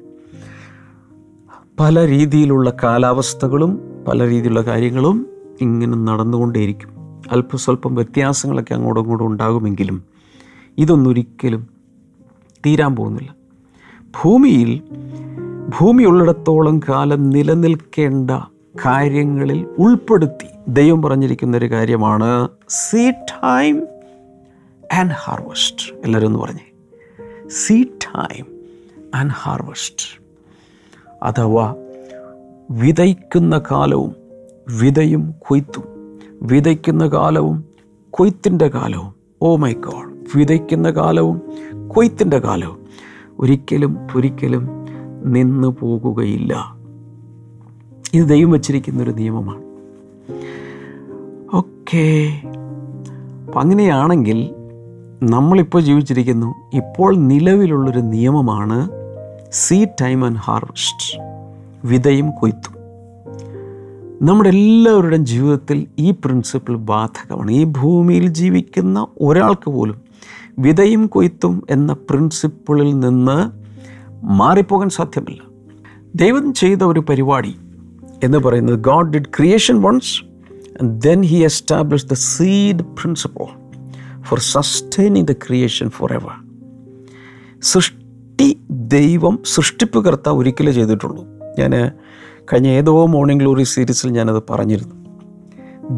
പല 1.81 2.07
രീതിയിലുള്ള 2.07 2.73
കാലാവസ്ഥകളും 2.83 3.81
പല 4.09 4.29
രീതിയിലുള്ള 4.29 4.61
കാര്യങ്ങളും 4.61 5.27
ഇങ്ങനെ 5.61 5.97
നടന്നുകൊണ്ടേയിരിക്കും. 5.97 6.89
അല്പസ്വല്പം 7.31 7.95
വ്യത്യാസങ്ങളൊക്കെ 7.95 8.75
അങ്ങോട്ടും 8.75 9.03
ഇങ്ങോട്ടും 9.03 9.27
ഉണ്ടാകുമെങ്കിലും 9.27 10.05
ഇതൊന്നൊരിക്കലും 10.79 11.69
തീരാൻ 12.67 12.97
പോകുന്നില്ല. 12.97 13.35
ഭൂമിയിൽ 14.23 14.83
ഭൂമി 15.81 16.05
ഉള്ളിടത്തോളം 16.05 16.79
കാലം 16.79 17.31
നിലനിൽക്കേണ്ട 17.31 18.31
കാര്യങ്ങളിൽ 18.87 19.67
ഉൾപ്പെടുത്തി 19.79 20.47
ദൈവം 20.69 21.03
പറഞ്ഞിരിക്കുന്ന 21.03 21.57
ഒരു 21.57 21.71
കാര്യമാണ് 21.71 22.49
സീ 22.69 23.11
ടൈം 23.11 23.87
ആൻഡ് 24.95 25.13
ഹാർവസ്റ്റ്. 25.13 25.97
എല്ലാവരും 26.05 26.27
ഒന്ന് 26.27 26.39
പറഞ്ഞേ. 26.39 26.74
സീ 27.55 27.83
ടൈം 27.83 28.47
ആൻഡ് 29.15 29.31
ഹാർവസ്റ്റ് 29.31 30.23
അഥവാ 31.23 31.75
വിതയ്ക്കുന്ന 32.71 33.63
കാലവും 33.71 34.17
വിതയും 34.81 35.35
കൊയ്ത്തും. 35.39 35.85
വിതയ്ക്കുന്ന 36.43 37.07
കാലവും 37.07 37.65
കൊയ്ത്തിന്റെ 38.11 38.69
കാലവും. 38.69 39.15
ഓ 39.43 39.57
മൈ 39.57 39.73
ഗോഡ് 39.73 40.39
വിതയ്ക്കുന്ന 40.39 40.91
കാലവും 40.91 41.43
കൊയ്ത്തിന്റെ 41.89 42.39
കാലവും. 42.39 42.87
ഒരിക്കലും 43.39 43.97
ഒരിക്കലും 44.17 44.69
നിന്നു 45.25 45.77
പോകുകയില്ല. 45.81 46.77
ഇത് 48.15 48.29
ദൈവം 48.29 48.51
വച്ചിരിക്കുന്നൊരു 48.51 49.11
നിയമമാണ്. 49.11 49.65
ഓക്കേ 51.57 52.29
അങ്ങനെയാണെങ്കിൽ 53.57 54.64
നമ്മളിപ്പോൾ 55.25 55.83
ജീവിച്ചിരിക്കുന്നു 55.83 56.55
ഇപ്പോൾ 56.75 57.17
നിലവിലുള്ളൊരു 57.17 58.01
നിയമമാണ് 58.01 58.89
സീ 59.53 59.85
ടൈം 59.85 60.25
ആൻഡ് 60.25 60.37
ഹാർവസ്റ്റ്. 60.37 61.21
വിതയും 61.85 62.31
കൊയ്ത്തും. 62.31 62.75
നമ്മുടെ 64.23 64.49
എല്ലാവരുടെയും 64.49 65.27
ജീവിതത്തിൽ 65.27 65.87
ഈ 65.99 66.11
പ്രിൻസിപ്പിൾ 66.11 66.77
ബാധകമാണ്. 66.77 67.51
ഈ 67.51 67.65
ഭൂമിയിൽ 67.65 68.27
ജീവിക്കുന്ന 68.27 69.07
ഒരാൾക്ക് 69.21 69.71
പോലും 69.71 70.01
വിതയും 70.59 71.07
കൊയ്ത്തും 71.07 71.67
എന്ന 71.71 71.93
പ്രിൻസിപ്പിളിൽ 71.93 73.01
നിന്ന് 73.01 73.51
മാറിപ്പോകാൻ 74.27 74.89
സാധ്യമല്ല. 74.89 75.39
ദൈവം 76.15 76.55
ചെയ്ത 76.55 76.83
ഒരു 76.83 77.01
പരിപാടി 77.01 77.57
എന്ന് 78.25 78.39
പറയുന്നത് 78.39 78.77
God 78.77 79.13
did 79.13 79.27
creation 79.37 79.83
once 79.83 80.23
then 80.83 81.23
he 81.23 81.37
establish 81.37 82.07
the 82.07 82.13
seed 82.13 82.81
principle 82.81 83.64
for 84.25 84.39
sustaining 84.39 85.27
the 85.27 85.33
creation 85.33 85.91
forever 86.13 86.35
സൃഷ്ടി 87.63 88.61
ദൈവം 88.71 89.39
സൃഷ്ടിപ്പ് 89.47 90.05
കർത്താവ് 90.05 90.39
ഒരിക്കലേ 90.39 90.73
ചെയ്തിട്ടുള്ളൂ. 90.73 91.25
ഞാൻ 91.59 91.91
കഴിഞ്ഞ 92.53 92.67
ഏതോ 92.67 93.07
മോർണിംഗ് 93.07 93.43
ഗ്ലോറി 93.43 93.63
സീരീസിൽ 93.63 94.11
ഞാനത് 94.11 94.43
പറഞ്ഞിരുന്നു. 94.51 94.95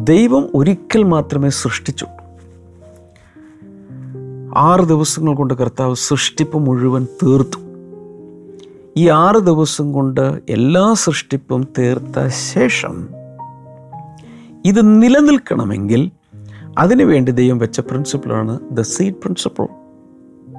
ദൈവം 0.03 0.49
ഒരിക്കൽ 0.55 1.03
മാത്രമേ 1.03 1.49
സൃഷ്ടിച്ചുള്ളൂ 1.49 2.17
ആറ് 4.57 4.85
ദിവസങ്ങൾ 4.85 5.35
കൊണ്ട് 5.35 5.53
കർത്താവ് 5.53 5.95
സൃഷ്ടിപ്പ് 5.95 6.57
മുഴുവൻ 6.57 7.07
തീർത്തു. 7.23 7.59
ഈ 8.97 9.07
ആറ് 9.07 9.35
ദിവസം 9.35 9.91
കൊണ്ട് 9.91 10.41
എല്ലാ 10.49 10.93
സൃഷ്ടിപ്പും 10.93 11.67
തീർത്ത 11.77 12.27
ശേഷം 12.27 13.09
ഇത് 14.65 15.01
നിലനിൽക്കണമെങ്കിൽ 15.01 16.11
അതിനുവേണ്ടി 16.77 17.31
ദൈവം 17.31 17.57
വെച്ച 17.57 17.79
പ്രിൻസിപ്പിളാണ് 17.79 18.59
ദ 18.71 18.81
സീഡ് 18.81 19.13
പ്രിൻസിപ്പിൾ 19.13 19.67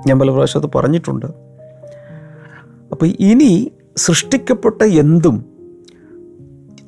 ഞാൻ 0.07 0.19
പല 0.19 0.31
പ്രാവശ്യം 0.31 0.63
അത് 0.63 0.71
പറഞ്ഞിട്ടുണ്ട്. 0.75 1.27
അപ്പോൾ 2.93 3.07
ഇനി 3.07 3.71
സൃഷ്ടിക്കപ്പെട്ട 3.97 4.83
എന്തും 4.83 5.45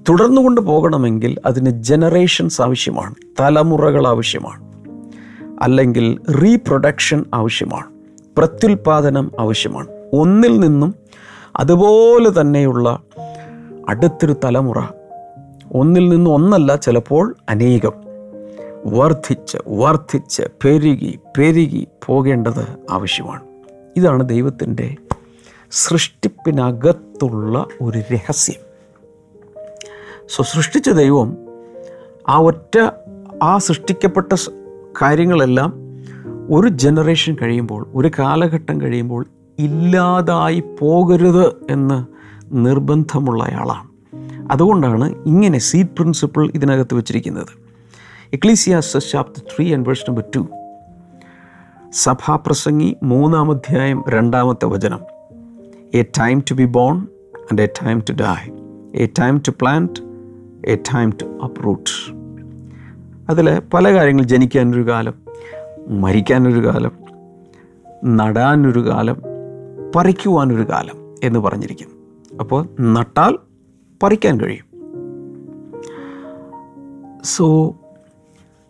തുടർന്നുകൊണ്ട് 0.09 0.61
പോകണമെങ്കിൽ 0.61 1.37
അതിന് 1.47 1.83
ജനറേഷൻസ് 1.83 2.63
ആവശ്യമാണ് 2.63 3.15
തലമുറകൾ 3.41 4.07
ആവശ്യമാണ് 4.07 4.71
അല്ലെങ്കിൽ 5.63 6.19
റീപ്രൊഡക്ഷൻ 6.43 7.25
ആവശ്യമാണ് 7.35 7.87
പ്രത്യുൽപാദനം 8.39 9.33
ആവശ്യമാണ്. 9.41 9.89
ഒന്നിൽ 10.13 10.61
നിന്നും 10.61 10.95
അതുപോലെ 11.57 12.41
തന്നെയുള്ള 12.41 12.99
അടുത്തൊരു 13.89 14.35
തലമുറ 14.45 14.81
ഒന്നിൽ 15.73 16.09
നിന്നും 16.09 16.33
ഒന്നല്ല 16.33 16.77
ചിലപ്പോൾ 16.77 17.35
അനേകം. 17.49 18.10
വർദ്ധിച്ച് 18.87 19.59
വർദ്ധിച്ച് 19.69 20.43
പെരുകി 20.65 21.19
പെരുകി 21.39 21.87
പോകേണ്ടത് 22.07 22.77
ആവശ്യമാണ്. 22.91 23.41
ഇതാണ് 23.97 24.29
ദൈവത്തിന്റെ 24.29 24.97
സൃഷ്ടിപ്പിനകത്തുള്ള 25.71 27.67
ഒരു 27.83 27.99
രഹസ്യം. 27.99 28.71
സോ 30.29 30.43
സൃഷ്ടിച്ച 30.43 30.91
ദൈവം 30.91 31.37
ആ 32.29 32.39
ഒറ്റ 32.39 32.79
ആ 33.43 33.59
സൃഷ്ടിക്കപ്പെട്ട 33.59 34.33
കാര്യങ്ങളെല്ലാം 35.03 35.73
ഒരു 36.51 36.69
ജനറേഷൻ 36.69 37.37
കഴിയുമ്പോൾ 37.43 37.87
ഒരു 37.95 38.11
കാലഘട്ടം 38.19 38.81
കഴിയുമ്പോൾ 38.81 39.27
ഇല്ലാതായി 39.59 40.63
പോകരുത് 40.81 41.47
എന്ന് 41.71 42.07
നിർബന്ധമുള്ള 42.53 43.45
ആളാണ്. 43.45 43.91
അതുകൊണ്ടാണ് 44.53 45.25
ഇങ്ങനെ 45.27 45.59
സീറ്റ് 45.59 45.91
പ്രിൻസിപ്പിൾ 45.91 46.51
ഇതിനകത്ത് 46.55 46.95
വെച്ചിരിക്കുന്നത്. 46.95 47.70
Ecclesiastes 48.33 49.11
chapter 49.11 49.43
three 49.43 49.75
and 49.75 49.87
verse 49.87 50.11
number 50.11 50.25
two 50.37 50.47
സഭാപ്രസംഗി 51.93 52.97
മൂന്നാം 53.03 53.51
അധ്യായം 53.51 54.05
രണ്ടാമത്തെ 54.09 54.67
വചനം. 54.67 55.01
A 55.95 56.03
time 56.03 56.41
to 56.51 56.55
be 56.55 56.65
born 56.65 56.97
and 57.37 57.63
a 57.63 57.67
time 57.67 57.99
to 57.99 58.13
die 58.13 58.51
a 58.95 59.07
time 59.07 59.39
to 59.39 59.51
plant 59.51 60.01
a 60.71 60.77
time 60.77 61.11
to 61.11 61.25
uproot 61.45 61.91
അതിൽ 63.31 63.61
പല 63.75 63.93
കാര്യങ്ങൾ 63.93 64.23
ജനിക്കാനൊരു 64.23 64.89
കാലം 64.89 65.15
മരിക്കാനൊരു 65.89 66.67
കാലം 66.67 66.93
നടാനൊരു 68.05 68.89
കാലം 68.89 69.23
പറിക്കുവാനൊരു 69.97 70.63
കാലം 70.63 71.15
എന്ന് 71.23 71.39
പറഞ്ഞിരിക്കും 71.39 71.89
അപ്പോൾ 72.41 72.69
നട്ടാൽ 72.81 73.39
പറിക്കാൻ 74.03 74.41
കഴിയും. 74.41 74.71
സോ 77.25 77.77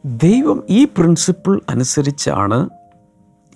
ദൈവം 0.04 0.62
ഈ 0.70 0.84
പ്രിൻസിപ്പിൾ 0.84 1.60
അനുസരിച്ചാണ് 1.68 2.68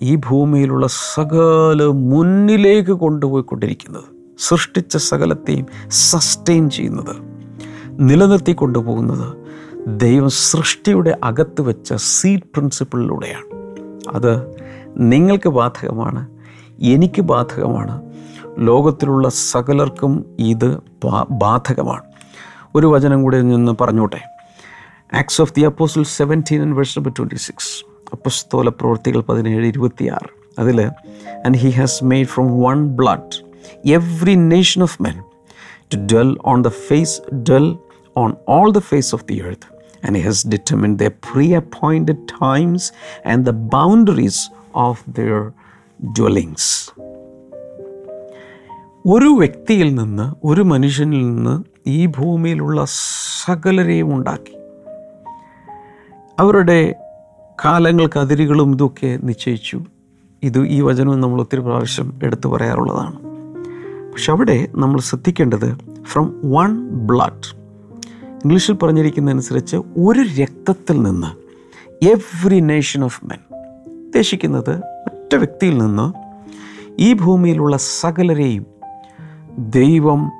ഈ 0.01 0.15
ഭൂമിയിലുള്ള 0.15 0.87
സകല 0.87 1.83
മുന്നിലേക്ക് 1.83 2.91
കൊണ്ടുപോയിക്കൊണ്ടിരിക്കുന്നത്. 2.91 4.03
സൃഷ്ടിച്ച 4.39 4.97
സകലത്തെയും 4.97 5.65
സസ്റ്റെയിൻ 5.89 6.69
ചെയ്യുന്നത്. 6.69 7.15
നിലനിർത്തി 7.99 8.53
കൊണ്ടുപോകുന്നത് 8.53 9.37
ദൈവം 9.87 10.29
സൃഷ്ടിയുടെ 10.29 11.17
അകത്ത് 11.23 11.61
വെച്ച 11.61 11.93
സീഡ് 11.93 12.41
പ്രിൻസിപ്പിളിലൂടെയാണ് 12.55 13.45
അത് 14.15 14.55
നിങ്ങൾക്ക് 14.97 15.49
ബാധകമാണ് 15.49 16.27
എനിക്ക് 16.81 17.21
ബാധകമാണ് 17.21 18.11
ലോകത്തിലുള്ള 18.57 19.29
സകലർക്കും 19.29 20.25
ഇത് 20.39 20.79
ബാധകമാണ്. 21.31 22.03
ഒരു 22.75 22.87
വചനം 22.87 23.23
കൂടി 23.23 23.41
നിന്ന് 23.41 23.71
പറഞ്ഞോട്ടെ. 23.81 24.34
Acts 25.15 25.41
of 25.41 25.53
the 25.53 25.65
apostle 25.65 26.03
seventeen 26.03 26.61
and 26.61 26.75
verse 26.75 26.99
number 26.99 27.11
twenty 27.11 27.35
six 27.35 27.71
അപ്പസ്തോല 28.13 28.69
പ്രവൃത്തികൾ 28.69 29.21
പതിനേഴ് 29.21 29.65
ഇരുപത്തിയാറ് 29.65 30.29
അതിൽ 30.59 30.81
and 31.45 31.57
he 31.57 31.69
has 31.69 32.03
made 32.03 32.27
from 32.27 32.61
one 32.61 32.87
blood 32.95 33.35
every 33.89 34.35
nation 34.35 34.83
of 34.83 35.01
men 35.01 35.17
to 35.93 35.97
dwell 36.05 36.37
on 36.45 36.61
the 36.61 36.67
face 36.87 37.15
dwell 37.49 37.67
on 38.15 38.33
all 38.47 38.71
the 38.71 38.79
face 38.79 39.15
of 39.15 39.25
the 39.25 39.41
earth. 39.41 39.65
And 40.03 40.15
he 40.15 40.23
has 40.23 40.47
determined 40.47 40.95
the 40.95 41.07
pre 41.31 41.53
appointed 41.53 42.23
times 42.41 42.91
and 43.25 43.45
the 43.45 43.49
boundaries 43.49 44.43
of 44.73 45.03
their 45.09 45.51
dwellings. 46.15 46.65
ഒരു 49.05 49.29
വ്യക്തിയിൽ 49.39 49.95
നിന്ന് 49.95 50.33
ഒരു 50.43 50.61
മനുഷ്യനിൽ 50.61 51.21
നിന്ന് 51.29 51.53
ഈ 51.87 52.05
ഭൂമിയിലുള്ള 52.05 52.85
സകലരെയും 53.45 54.15
ഉണ്ടാക്കി 54.15 54.55
അവരുടെ 56.39 56.95
കാലങ്ങൾക്ക് 57.65 58.19
അതിരുകളും 58.19 58.71
ഇതൊക്കെ 58.73 59.19
നിശ്ചയിച്ചു. 59.23 59.81
ഇത് 60.43 60.67
ഈ 60.67 60.81
വചനവും 60.81 61.21
നമ്മൾ 61.21 61.41
ഒത്തിരി 61.41 61.61
പ്രാവശ്യം 61.61 62.19
എടുത്തു 62.23 62.49
പറയാറുള്ളതാണ്. 62.49 63.19
പക്ഷെ 64.11 64.31
അവിടെ 64.31 64.67
നമ്മൾ 64.75 64.99
ശ്രദ്ധിക്കേണ്ടത് 64.99 65.77
ഫ്രം 66.03 66.41
വൺ 66.51 66.89
ബ്ലഡ് 66.89 67.55
ഇംഗ്ലീഷിൽ 68.27 68.73
പറഞ്ഞിരിക്കുന്നതനുസരിച്ച് 68.73 69.77
ഒരു 69.77 70.19
രക്തത്തിൽ 70.41 71.01
നിന്ന് 71.01 71.45
എവ്രി 72.05 72.59
നേഷൻ 72.59 73.03
ഓഫ് 73.03 73.25
മെൻ 73.25 73.39
ഉദ്ദേശിക്കുന്നത് 74.05 74.77
ഒറ്റ 74.79 75.35
വ്യക്തിയിൽ 75.35 75.77
നിന്ന് 75.77 76.13
ഈ 76.99 77.13
ഭൂമിയിലുള്ള 77.13 77.77
സകലരെയും 77.77 78.65
ദൈവം 79.57 80.31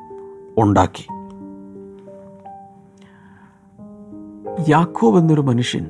ഉണ്ടാക്കി. 0.58 1.08
യാക്കോബ് 4.69 5.17
എന്നൊരു 5.17 5.41
മനുഷ്യൻ 5.41 5.85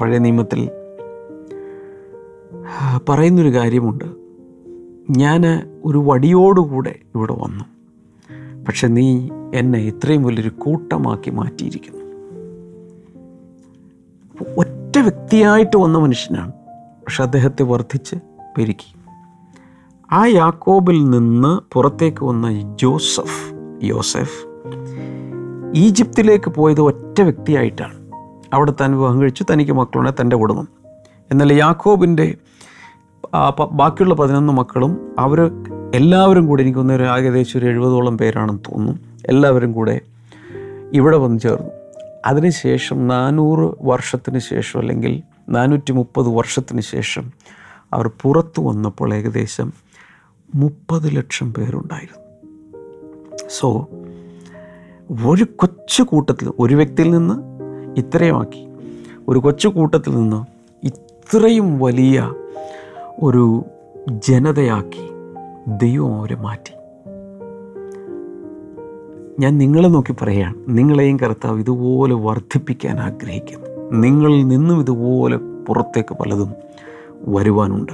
പഴയ 0.00 0.18
നിയമത്തിൽ 0.18 0.70
പറയുന്നൊരു 3.08 3.54
കാര്യമുണ്ട്. 3.54 4.04
ഞാൻ 5.10 5.70
ഒരു 5.84 5.98
വടിയോടുകൂടെ 5.98 6.98
ഇവിടെ 7.14 7.32
വന്നു. 7.32 7.64
പക്ഷെ 8.64 8.86
നീ 8.86 9.28
എന്നെ 9.54 9.78
ഇത്രയും 9.78 10.22
വലിയൊരു 10.22 10.48
കൂട്ടമാക്കി 10.48 11.30
മാറ്റിയിരിക്കുന്നു. 11.30 12.04
ഒറ്റ 14.58 14.98
വ്യക്തിയായിട്ട് 14.98 15.76
വന്ന 15.76 15.98
മനുഷ്യനാണ്. 15.98 16.52
പക്ഷെ 17.04 17.22
അദ്ദേഹത്തെ 17.22 17.62
വർദ്ധിച്ച് 17.62 18.14
പെരുക്കി. 18.58 18.94
ആ 20.12 20.26
യാക്കോബിൽ 20.26 21.10
നിന്ന് 21.10 21.74
പുറത്തേക്ക് 21.74 22.24
വന്ന 22.24 22.76
ജോസഫ് 22.76 23.54
യോസഫ് 23.82 24.51
ഈജിപ്തിലേക്ക് 25.74 26.50
പോയത് 26.50 26.80
ഒറ്റ 26.80 27.20
വ്യക്തിയായിട്ടാണ്. 27.20 28.10
അവിടെ 28.52 28.72
താൻ 28.80 28.92
വിവാഹം 28.92 29.22
കഴിച്ചു 29.22 29.44
തനിക്ക് 29.52 29.72
മക്കളുണ്ട് 29.72 30.20
തന്റെ 30.20 30.36
കുടുംബം. 30.36 30.68
എന്നാൽ 31.30 31.52
യാക്കോബിന്റെ 31.52 32.34
ബാക്കിയുള്ള 33.72 34.14
പതിനൊന്ന് 34.14 34.52
മക്കളും 34.52 35.14
അവർ 35.18 35.50
എല്ലാവരും 35.94 36.46
കൂടി 36.46 36.62
എനിക്ക് 36.62 36.78
തോന്നുന്നു 36.78 37.04
ഒരു 37.04 37.10
ഏകദേശം 37.10 37.58
ഒരു 37.58 37.66
എഴുപതോളം 37.66 38.18
പേരാണെന്ന് 38.18 38.72
തോന്നുന്നു. 38.72 39.00
എല്ലാവരും 39.26 39.72
കൂടെ 39.72 40.00
ഇവിടെ 40.92 41.16
വന്ന് 41.16 41.40
ചേർന്നു. 41.40 41.70
അതിനുശേഷം 42.26 43.08
നാനൂറ് 43.08 43.74
വർഷത്തിന് 43.82 44.38
ശേഷം 44.38 44.80
അല്ലെങ്കിൽ 44.80 45.22
നാനൂറ്റി 45.48 45.92
മുപ്പത് 45.92 46.28
വർഷത്തിന് 46.28 46.80
ശേഷം 46.80 47.32
അവർ 47.92 48.10
പുറത്തു 48.22 48.60
വന്നപ്പോൾ 48.60 49.14
ഏകദേശം 49.14 49.72
മുപ്പത് 50.54 51.16
ലക്ഷം 51.16 51.54
പേരുണ്ടായിരുന്നു. 51.54 52.22
സോ 53.50 53.88
ഒരു 55.12 55.44
കൊച്ചു 55.56 56.02
കൂട്ടത്തിൽ 56.02 56.52
ഒരു 56.58 56.74
വ്യക്തിയിൽ 56.74 57.10
നിന്ന് 57.10 57.34
ഇത്രയുമാക്കി. 58.00 58.68
ഒരു 59.28 59.38
കൊച്ചു 59.38 59.68
കൂട്ടത്തിൽ 59.68 60.16
നിന്ന് 60.16 60.44
ഇത്രയും 60.86 61.78
വലിയ 61.78 62.32
ഒരു 63.22 63.64
ജനതയാക്കി 64.08 65.08
ദൈവം 65.78 66.18
അവരെ 66.18 66.36
മാറ്റി. 66.36 66.74
ഞാൻ 69.40 69.58
നിങ്ങളെ 69.58 69.88
നോക്കി 69.88 70.14
പറയുകയാണ് 70.22 70.54
നിങ്ങളെയും 70.68 71.16
കർത്താവ് 71.16 71.60
ഇതുപോലെ 71.60 72.14
വർദ്ധിപ്പിക്കാൻ 72.14 73.00
ആഗ്രഹിക്കുന്നു. 73.00 73.98
നിങ്ങളിൽ 74.00 74.46
നിന്നും 74.46 74.80
ഇതുപോലെ 74.80 75.36
പുറത്തേക്ക് 75.36 76.14
പലതും 76.14 76.54
വരുവാനുണ്ട്. 77.20 77.92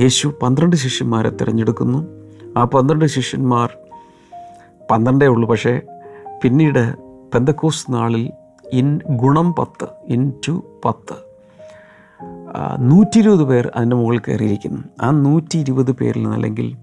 യേശു 0.00 0.32
പന്ത്രണ്ട് 0.42 0.76
ശിഷ്യന്മാരെ 0.76 1.30
തിരഞ്ഞെടുക്കുന്നു. 1.30 2.06
ആ 2.56 2.64
പന്ത്രണ്ട് 2.64 3.04
ശിഷ്യന്മാർ 3.04 3.70
പന്ത്രണ്ടേ 4.90 5.26
ഉള്ളൂ. 5.26 5.48
പക്ഷേ 5.48 5.80
പിന്നീട് 6.42 6.94
പെന്തക്കോസ് 7.34 7.92
നാളിൽ 7.92 8.30
ഇൻ 8.72 9.00
ഗുണം 9.10 9.54
പത്ത് 9.54 9.86
ഇൻ 10.04 10.32
ടു 10.48 10.80
പത്ത്. 10.84 11.14
നൂറ്റി 12.78 13.18
ഇരുപത് 13.18 13.44
പേർ 13.44 13.70
അതിന്റെ 13.76 13.96
മുകളിൽ 13.96 14.18
കയറിയിരിക്കുന്നു. 14.18 14.82
ആ 15.02 15.10
നൂറ്റി 15.10 15.58
ഇരുപത് 15.58 15.92
പേരിൽ 15.92 16.20
നിന്ന് 16.20 16.36
അല്ലെങ്കിൽ 16.36 16.76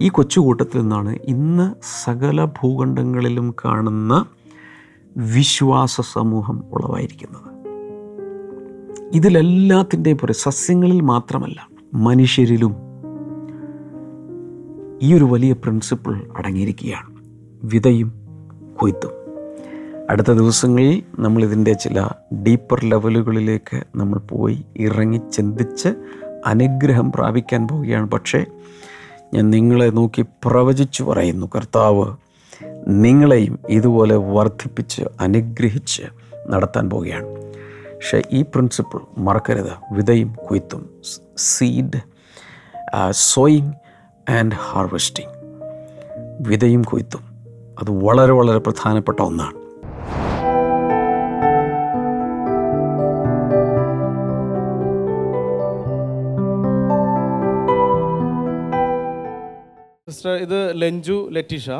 ഈ 0.00 0.08
കൊച്ചുകൂട്ടത്തിൽ 0.08 0.80
നിന്നാണ് 0.80 1.18
ഇന്ന് 1.24 1.74
സകല 2.04 2.44
ഭൂഖണ്ഡങ്ങളിലും 2.44 3.54
കാണുന്ന 3.64 4.26
വിശ്വാസ 5.16 6.00
സമൂഹം 6.00 6.64
ഉളവായിരിക്കുന്നത്. 6.72 7.56
ഇതിലെല്ലാത്തിന്റെയും 9.14 10.18
പുറ 10.18 10.30
സസ്യങ്ങളിൽ 10.30 11.00
മാത്രമല്ല 11.00 11.68
മനുഷ്യരിലും 11.94 12.74
ഈ 15.02 15.14
ഒരു 15.14 15.24
വലിയ 15.24 15.52
പ്രിൻസിപ്പിൾ 15.52 16.22
അടങ്ങിയിരിക്കുകയാണ്. 16.36 17.15
വിതയും 17.64 18.12
കൊയ്ത്തും. 18.80 19.10
അടുത്ത 20.10 20.32
ദിവസങ്ങളിൽ 20.32 21.02
നമ്മളിതിന്റെ 21.18 21.72
ചില 21.72 22.08
ഡീപ്പർ 22.34 22.84
ലെവലുകളിലേക്ക് 22.84 23.84
നമ്മൾ 23.96 24.18
പോയി 24.18 24.64
ഇറങ്ങി 24.76 25.20
ചിന്തിച്ച് 25.32 25.88
അനുഗ്രഹം 26.46 27.12
പ്രാപിക്കാൻ 27.12 27.68
പോവുകയാണ്. 27.68 28.10
പക്ഷേ 28.10 28.44
ഞാൻ 29.34 29.50
നിങ്ങളെ 29.50 29.90
നോക്കി 29.90 30.22
പ്രവചിച്ചു 30.22 31.04
പറയുന്നു. 31.04 31.46
കർത്താവ് 31.56 32.16
നിങ്ങളെയും 32.88 33.58
ഇതുപോലെ 33.68 34.16
വർദ്ധിപ്പിച്ച് 34.16 35.02
അനുഗ്രഹിച്ച് 35.20 36.02
നടത്താൻ 36.48 36.90
പോവുകയാണ്. 36.90 37.26
പക്ഷേ 37.94 38.22
ഈ 38.32 38.42
പ്രിൻസിപ്പിൾ 38.42 39.00
മറക്കരുത്. 39.18 39.94
വിതയും 39.94 40.34
കൊയ്ത്തും 40.46 40.90
സീഡ് 41.36 42.00
സോയിങ് 43.10 43.72
ആൻഡ് 44.30 44.54
ഹാർവെസ്റ്റിംഗ് 44.54 45.36
വിതയും 46.40 46.82
കൊയ്ത്തും. 46.82 47.25
അത് 47.78 48.04
വളരെ 48.04 48.32
വളരെ 48.32 48.58
പ്രധാനപ്പെട്ട 48.58 49.20
ഒന്നാണ്. 49.20 49.66
സിസ്റ്റർ 60.10 60.30
ഇത് 60.30 60.82
ലഞ്ചു 60.82 61.28
ലറ്റിഷ 61.32 61.70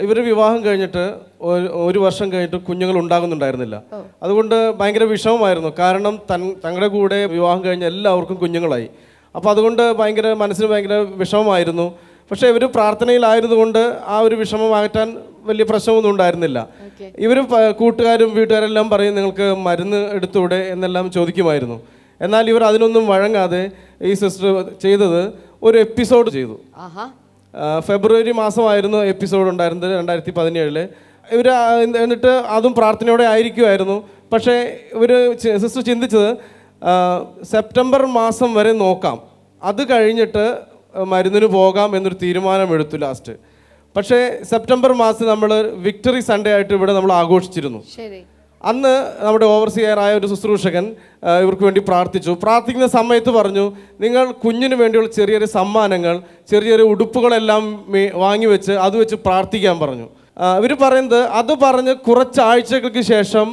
ഇവർ 0.00 0.24
വിവാഹം 0.24 0.64
കഴിഞ്ഞിട്ട് 0.64 1.14
ഒരു- 1.40 2.00
വർഷം 2.00 2.32
കഴിഞ്ഞിട്ട് 2.32 2.56
കുഞ്ഞുങ്ങൾ 2.56 2.98
ഉണ്ടാകുന്നുണ്ടായിരുന്നില്ല. 2.98 3.82
അതുകൊണ്ട് 4.22 4.72
ഭയങ്കര 4.72 5.04
വിഷമമായിരുന്നു. 5.04 5.72
കാരണം 5.78 6.18
തൻ 6.30 6.54
തങ്ങളുടെ 6.64 6.88
കൂടെ 6.88 7.26
വിവാഹം 7.26 7.64
കഴിഞ്ഞ 7.64 7.84
എല്ലാവർക്കും 7.84 8.36
കുഞ്ഞുങ്ങളായി. 8.36 8.88
അപ്പോൾ 9.36 9.50
അതുകൊണ്ട് 9.50 9.92
ഭയങ്കര 9.92 10.32
മനസ്സിന് 10.32 10.66
ഭയങ്കര 10.66 10.92
വിഷമമായിരുന്നു. 10.92 11.94
പക്ഷേ 12.30 12.48
ഇവർ 12.48 12.64
പ്രാർത്ഥനയിലായതുകൊണ്ട് 12.74 13.98
ആ 14.06 14.18
ഒരു 14.18 14.34
വിഷമം 14.34 14.70
മാറ്റാൻ 14.70 15.18
വലിയ 15.48 15.64
പ്രശ്നമൊന്നും 15.70 16.10
ഉണ്ടായിരുന്നില്ല. 16.12 16.58
ഇവർ 17.24 17.38
കൂട്ടുകാരും 17.80 18.30
വീട്ടുകാരെല്ലാം 18.38 18.86
പറയും 18.94 19.14
നിങ്ങൾക്ക് 19.18 19.46
മരുന്ന് 19.66 20.00
എടുത്തൂടെ 20.16 20.58
എന്നെല്ലാം 20.74 21.06
ചോദിക്കുമായിരുന്നു. 21.16 21.78
എന്നാൽ 22.20 22.44
ഇവർ 22.52 22.62
അതിനൊന്നും 22.70 23.04
വഴങ്ങാതെ 23.12 23.62
ഈ 24.08 24.12
സിസ്റ്റർ 24.22 24.50
ചെയ്തത് 24.84 25.20
ഒരു 25.66 25.76
എപ്പിസോഡ് 25.86 26.30
ചെയ്തു. 26.36 26.56
ഫെബ്രുവരി 27.88 28.32
മാസമായിരുന്നു 28.42 28.98
എപ്പിസോഡ് 29.12 29.48
ഉണ്ടായിരുന്നത് 29.52 29.92
രണ്ടായിരത്തി 29.98 30.32
പതിനേഴിൽ 30.38 30.78
ഇവർ 31.34 31.48
എന്നിട്ട് 32.02 32.32
അതും 32.56 32.72
പ്രാർത്ഥനയോടെ 32.78 33.24
ആയിരിക്കുമായിരുന്നു. 33.32 33.96
പക്ഷേ 34.32 34.54
ഇവർ 34.96 35.10
സിസ്റ്റർ 35.62 35.82
ചിന്തിച്ചത് 35.90 36.30
സെപ്റ്റംബർ 37.52 38.02
മാസം 38.20 38.50
വരെ 38.54 38.72
നോക്കാം. 38.84 39.18
അത് 39.62 39.82
കഴിഞ്ഞിട്ട് 39.90 40.44
മരുന്നിന് 41.12 41.48
പോകാം 41.58 41.90
എന്നൊരു 41.96 42.16
തീരുമാനമെടുത്തു 42.22 42.96
ലാസ്റ്റ്. 43.04 43.34
പക്ഷേ 43.96 44.18
സെപ്റ്റംബർ 44.50 44.90
മാസം 45.02 45.26
നമ്മൾ 45.32 45.50
വിക്ടറി 45.86 46.20
സൺഡേ 46.28 46.50
ആയിട്ട് 46.54 46.72
ഇവിടെ 46.78 46.92
നമ്മൾ 46.96 47.12
ആഘോഷിച്ചിരുന്നു. 47.22 47.80
അന്ന് 48.70 48.92
നമ്മുടെ 49.24 49.46
ഓവർസിയറായ 49.54 50.12
ഒരു 50.18 50.26
ശുശ്രൂഷകൻ 50.30 50.84
ഇവർക്ക് 51.42 51.64
വേണ്ടി 51.66 51.80
പ്രാർത്ഥിച്ചു. 51.88 52.32
പ്രാർത്ഥിക്കുന്ന 52.44 52.88
സമയത്ത് 52.98 53.32
പറഞ്ഞു 53.38 53.64
നിങ്ങൾ 54.04 54.24
കുഞ്ഞിന് 54.44 54.76
വേണ്ടിയുള്ള 54.82 55.10
ചെറിയ 55.18 55.34
ചെറിയ 55.36 55.48
സമ്മാനങ്ങൾ 55.58 56.14
ചെറിയ 56.52 56.70
ചെറിയ 56.72 56.86
ഉടുപ്പുകളെല്ലാം 56.92 57.62
വാങ്ങി 57.92 58.06
വാങ്ങിവെച്ച് 58.24 58.74
അത് 58.86 58.96
വെച്ച് 59.02 59.16
പ്രാർത്ഥിക്കാൻ 59.26 59.76
പറഞ്ഞു. 59.82 60.06
ഇവർ 60.60 60.72
പറയുന്നത് 60.84 61.20
അത് 61.40 61.52
പറഞ്ഞ് 61.64 61.94
കുറച്ചാഴ്ചകൾക്ക് 62.08 63.04
ശേഷം 63.12 63.48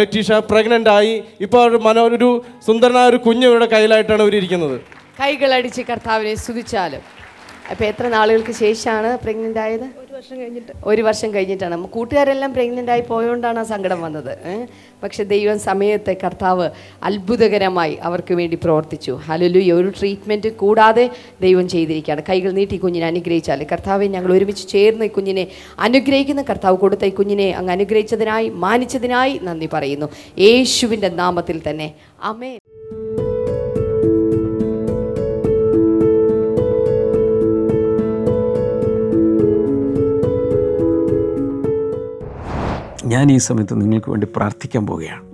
ലറ്റീഷ 0.00 0.38
പ്രഗ്നന്റ് 0.52 0.90
ആയി 0.96 1.12
ഇപ്പോൾ 1.46 1.62
ഒരു 1.68 1.80
മനോ 1.86 2.04
ഒരു 2.08 2.30
സുന്ദരനായ 2.68 3.12
ഒരു 3.12 3.20
കുഞ്ഞ് 3.26 3.46
ഇവരുടെ 3.50 3.68
കയ്യിലായിട്ടാണ് 3.74 4.22
ഇവരിയ്ക്കുന്നത് 4.26 4.76
കൈകളടിച്ച് 5.20 5.82
കർത്താവിനെ 5.90 6.34
സ്തുതിച്ചാലും. 6.42 7.04
അപ്പോൾ 7.70 7.84
എത്ര 7.84 8.08
നാളുകൾക്ക് 8.08 8.52
ശേഷമാണ് 8.52 9.18
പ്രഗ്നന്റ് 9.18 9.58
ആയത്? 9.58 9.84
ഒരു 9.84 10.12
വർഷം 10.12 10.40
കഴിഞ്ഞിട്ട്. 10.40 10.72
ഒരു 10.84 11.02
വർഷം 11.02 11.34
കഴിഞ്ഞിട്ടാണ്. 11.34 11.86
കൂട്ടുകാരെല്ലാം 11.86 12.54
പ്രഗ്നന്റ് 12.54 12.90
ആയി 12.90 13.00
പോയോണ്ടാണ് 13.00 13.58
ആ 13.58 13.62
സങ്കടം 13.62 14.02
വന്നത്. 14.02 14.66
പക്ഷെ 15.02 15.24
ദൈവം 15.24 15.58
സമയത്തെ 15.58 16.16
കർത്താവ് 16.24 16.70
അത്ഭുതകരമായി 17.02 17.98
അവർക്ക് 18.02 18.34
വേണ്ടി 18.34 18.58
പ്രവർത്തിച്ചു. 18.64 19.12
ഹലലു 19.12 19.58
ഒരു 19.58 19.92
ട്രീറ്റ്മെന്റ് 20.00 20.48
കൂടാതെ 20.48 21.10
ദൈവം 21.40 21.68
ചെയ്തിരിക്കുകയാണ്. 21.68 22.22
കൈകൾ 22.28 22.50
നീട്ടി 22.50 22.76
കുഞ്ഞിനെ 22.76 23.06
അനുഗ്രഹിച്ചാൽ 23.06 23.64
കർത്താവെ 23.64 24.06
ഞങ്ങൾ 24.06 24.32
ഒരുമിച്ച് 24.32 24.68
ചേർന്ന് 24.68 25.04
ഈ 25.04 25.08
കുഞ്ഞിനെ 25.08 25.46
അനുഗ്രഹിക്കുന്ന 25.78 26.42
കർത്താവ് 26.42 26.76
കൊടുത്ത 26.76 27.04
ഈ 27.04 27.10
കുഞ്ഞിനെ 27.10 27.50
അങ്ങ് 27.50 27.72
അനുഗ്രഹിച്ചതിനായി 27.72 28.48
മാനിച്ചതിനായി 28.48 29.40
നന്ദി 29.42 29.68
പറയുന്നു. 29.72 30.08
യേശുവിന്റെ 30.38 31.08
നാമത്തിൽ 31.08 31.62
തന്നെ. 31.70 31.94
അമേ 32.24 32.57
ഞാൻ 43.08 43.32
ഈ 43.32 43.36
സമയത്ത് 43.36 43.80
നിങ്ങൾക്ക് 43.80 44.10
വേണ്ടി 44.10 44.26
പ്രാർത്ഥിക്കാൻ 44.36 44.86
പോവുകയാണ്. 44.86 45.24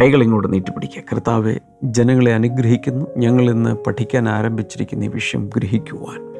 കൈകൾ 0.00 0.22
ഇങ്ങോട്ട് 0.22 0.52
നീട്ടിപ്പിടിക്കുക. 0.52 1.02
കർത്താവ് 1.12 1.54
ജനങ്ങളെ 1.82 2.34
അനുഗ്രഹിക്കുന്നു. 2.34 3.06
ഞങ്ങൾ 3.16 3.50
ഇന്ന് 3.50 3.76
പഠിക്കാൻ 3.86 4.28
ആരംഭിച്ചിരിക്കുന്ന 4.28 5.04
ഈ 5.04 5.08
വിഷയം 5.08 5.50
ഗ്രഹിക്കുവാൻ. 5.56 6.32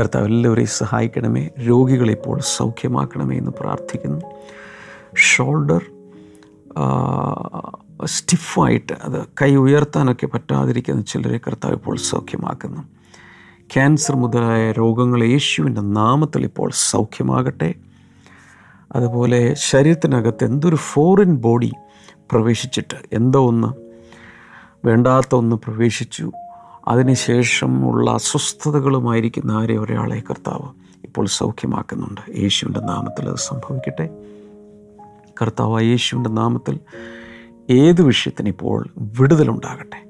കർത്താവ് 0.00 0.26
എല്ലാവരെയും 0.26 0.68
സഹായിക്കണമേ. 0.68 1.48
രോഗികളെ 1.68 2.12
ഇപ്പോൾ 2.12 2.40
സൗഖ്യമാക്കണമേ 2.40 3.38
എന്ന് 3.38 3.50
പ്രാർത്ഥിക്കുന്നു. 3.50 4.20
ഷോൾഡർ 5.16 5.82
സ്റ്റിഫായിട്ട് 8.04 8.92
അത് 8.92 9.26
കൈ 9.42 9.54
ഉയർത്താനൊക്കെ 9.54 10.26
പറ്റാതിരിക്കുന്ന 10.26 11.02
ചിലരെ 11.02 11.38
കർത്താവ് 11.38 11.74
ഇപ്പോൾ 11.74 11.96
സൗഖ്യമാക്കുന്നു. 11.96 12.82
ക്യാൻസർ 13.74 14.16
മുതലായ 14.16 14.72
രോഗങ്ങൾ 14.72 15.24
യേശുവിന്റെ 15.24 15.80
നാമത്തിൽ 15.80 16.44
ഇപ്പോൾ 16.44 16.70
സൗഖ്യമാകട്ടെ. 16.74 17.74
അതുപോലെ 18.92 19.54
ശരീരത്തിനകത്ത് 19.54 20.44
എന്തൊരു 20.44 20.76
ഫോറിൻ 20.76 21.36
ബോഡി 21.36 21.72
പ്രവേശിച്ചിട്ട് 22.32 22.94
എന്തോ 23.12 23.48
ഒന്ന് 23.48 23.68
വേണ്ടാത്ത 24.86 25.34
ഒന്ന് 25.34 25.56
പ്രവേശിച്ചു. 25.56 26.30
അതിനുശേഷമുള്ള 26.88 28.10
അസ്വസ്ഥതകളുമായിരിക്കുന്ന 28.10 29.52
ആരെ 29.52 29.76
ഒരാളെ 29.76 30.22
കർത്താവ് 30.30 30.68
ഇപ്പോൾ 31.04 31.26
സൗഖ്യമാക്കുന്നുണ്ട്. 31.26 32.20
യേശുവിന്റെ 32.38 32.80
നാമത്തിൽ 32.80 33.28
അത് 33.28 33.36
സംഭവിക്കട്ടെ. 33.36 34.08
കർത്താവ് 35.42 35.82
യേശുവിന്റെ 35.82 36.30
നാമത്തിൽ 36.30 36.80
ഏത് 37.70 38.02
വിഷയത്തിന് 38.02 38.48
ഇപ്പോൾ 38.48 38.86
വിടുതലുണ്ടാകട്ടെ? 38.98 40.04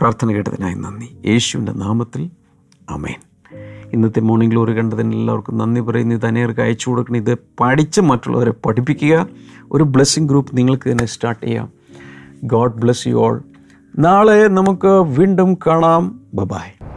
പ്രാർത്ഥന 0.00 0.32
കേട്ടതിനായി 0.32 0.74
നന്ദി. 0.74 1.16
യേശുവിന്റെ 1.26 1.72
നാമത്തിൽ. 1.72 2.30
അമേൻ 2.90 3.31
ഇന്നത്തെ 3.92 4.20
മോർണിംഗ് 4.20 4.52
ഗ്ലോറി 4.52 4.72
കണ്ടതിന് 4.72 5.14
എല്ലാവർക്കും 5.14 5.58
നന്ദി 5.58 5.80
പറയുന്നു. 5.80 6.14
ഇത് 6.14 6.26
അനേർക്ക് 6.26 6.60
അയച്ചു 6.60 6.90
കൊടുക്കണം. 6.90 7.16
ഇത് 7.16 7.38
പഠിച്ച് 7.60 8.00
മറ്റുള്ളവരെ 8.00 8.52
പഠിപ്പിക്കുക. 8.66 9.26
ഒരു 9.72 9.84
ബ്ലെസ്സിങ് 9.84 10.28
ഗ്രൂപ്പ് 10.28 10.56
നിങ്ങൾക്ക് 10.56 10.90
തന്നെ 10.90 11.06
സ്റ്റാർട്ട് 11.06 11.46
ചെയ്യാം. 11.46 11.68
ഗോഡ് 12.44 12.74
ബ്ലെസ് 12.74 13.08
യു 13.08 13.16
ഓൾ 13.16 13.42
നാളെ 13.98 14.48
നമുക്ക് 14.48 14.88
വീണ്ടും 14.88 15.54
കാണാം. 15.54 16.20
ബബായ് 16.34 16.91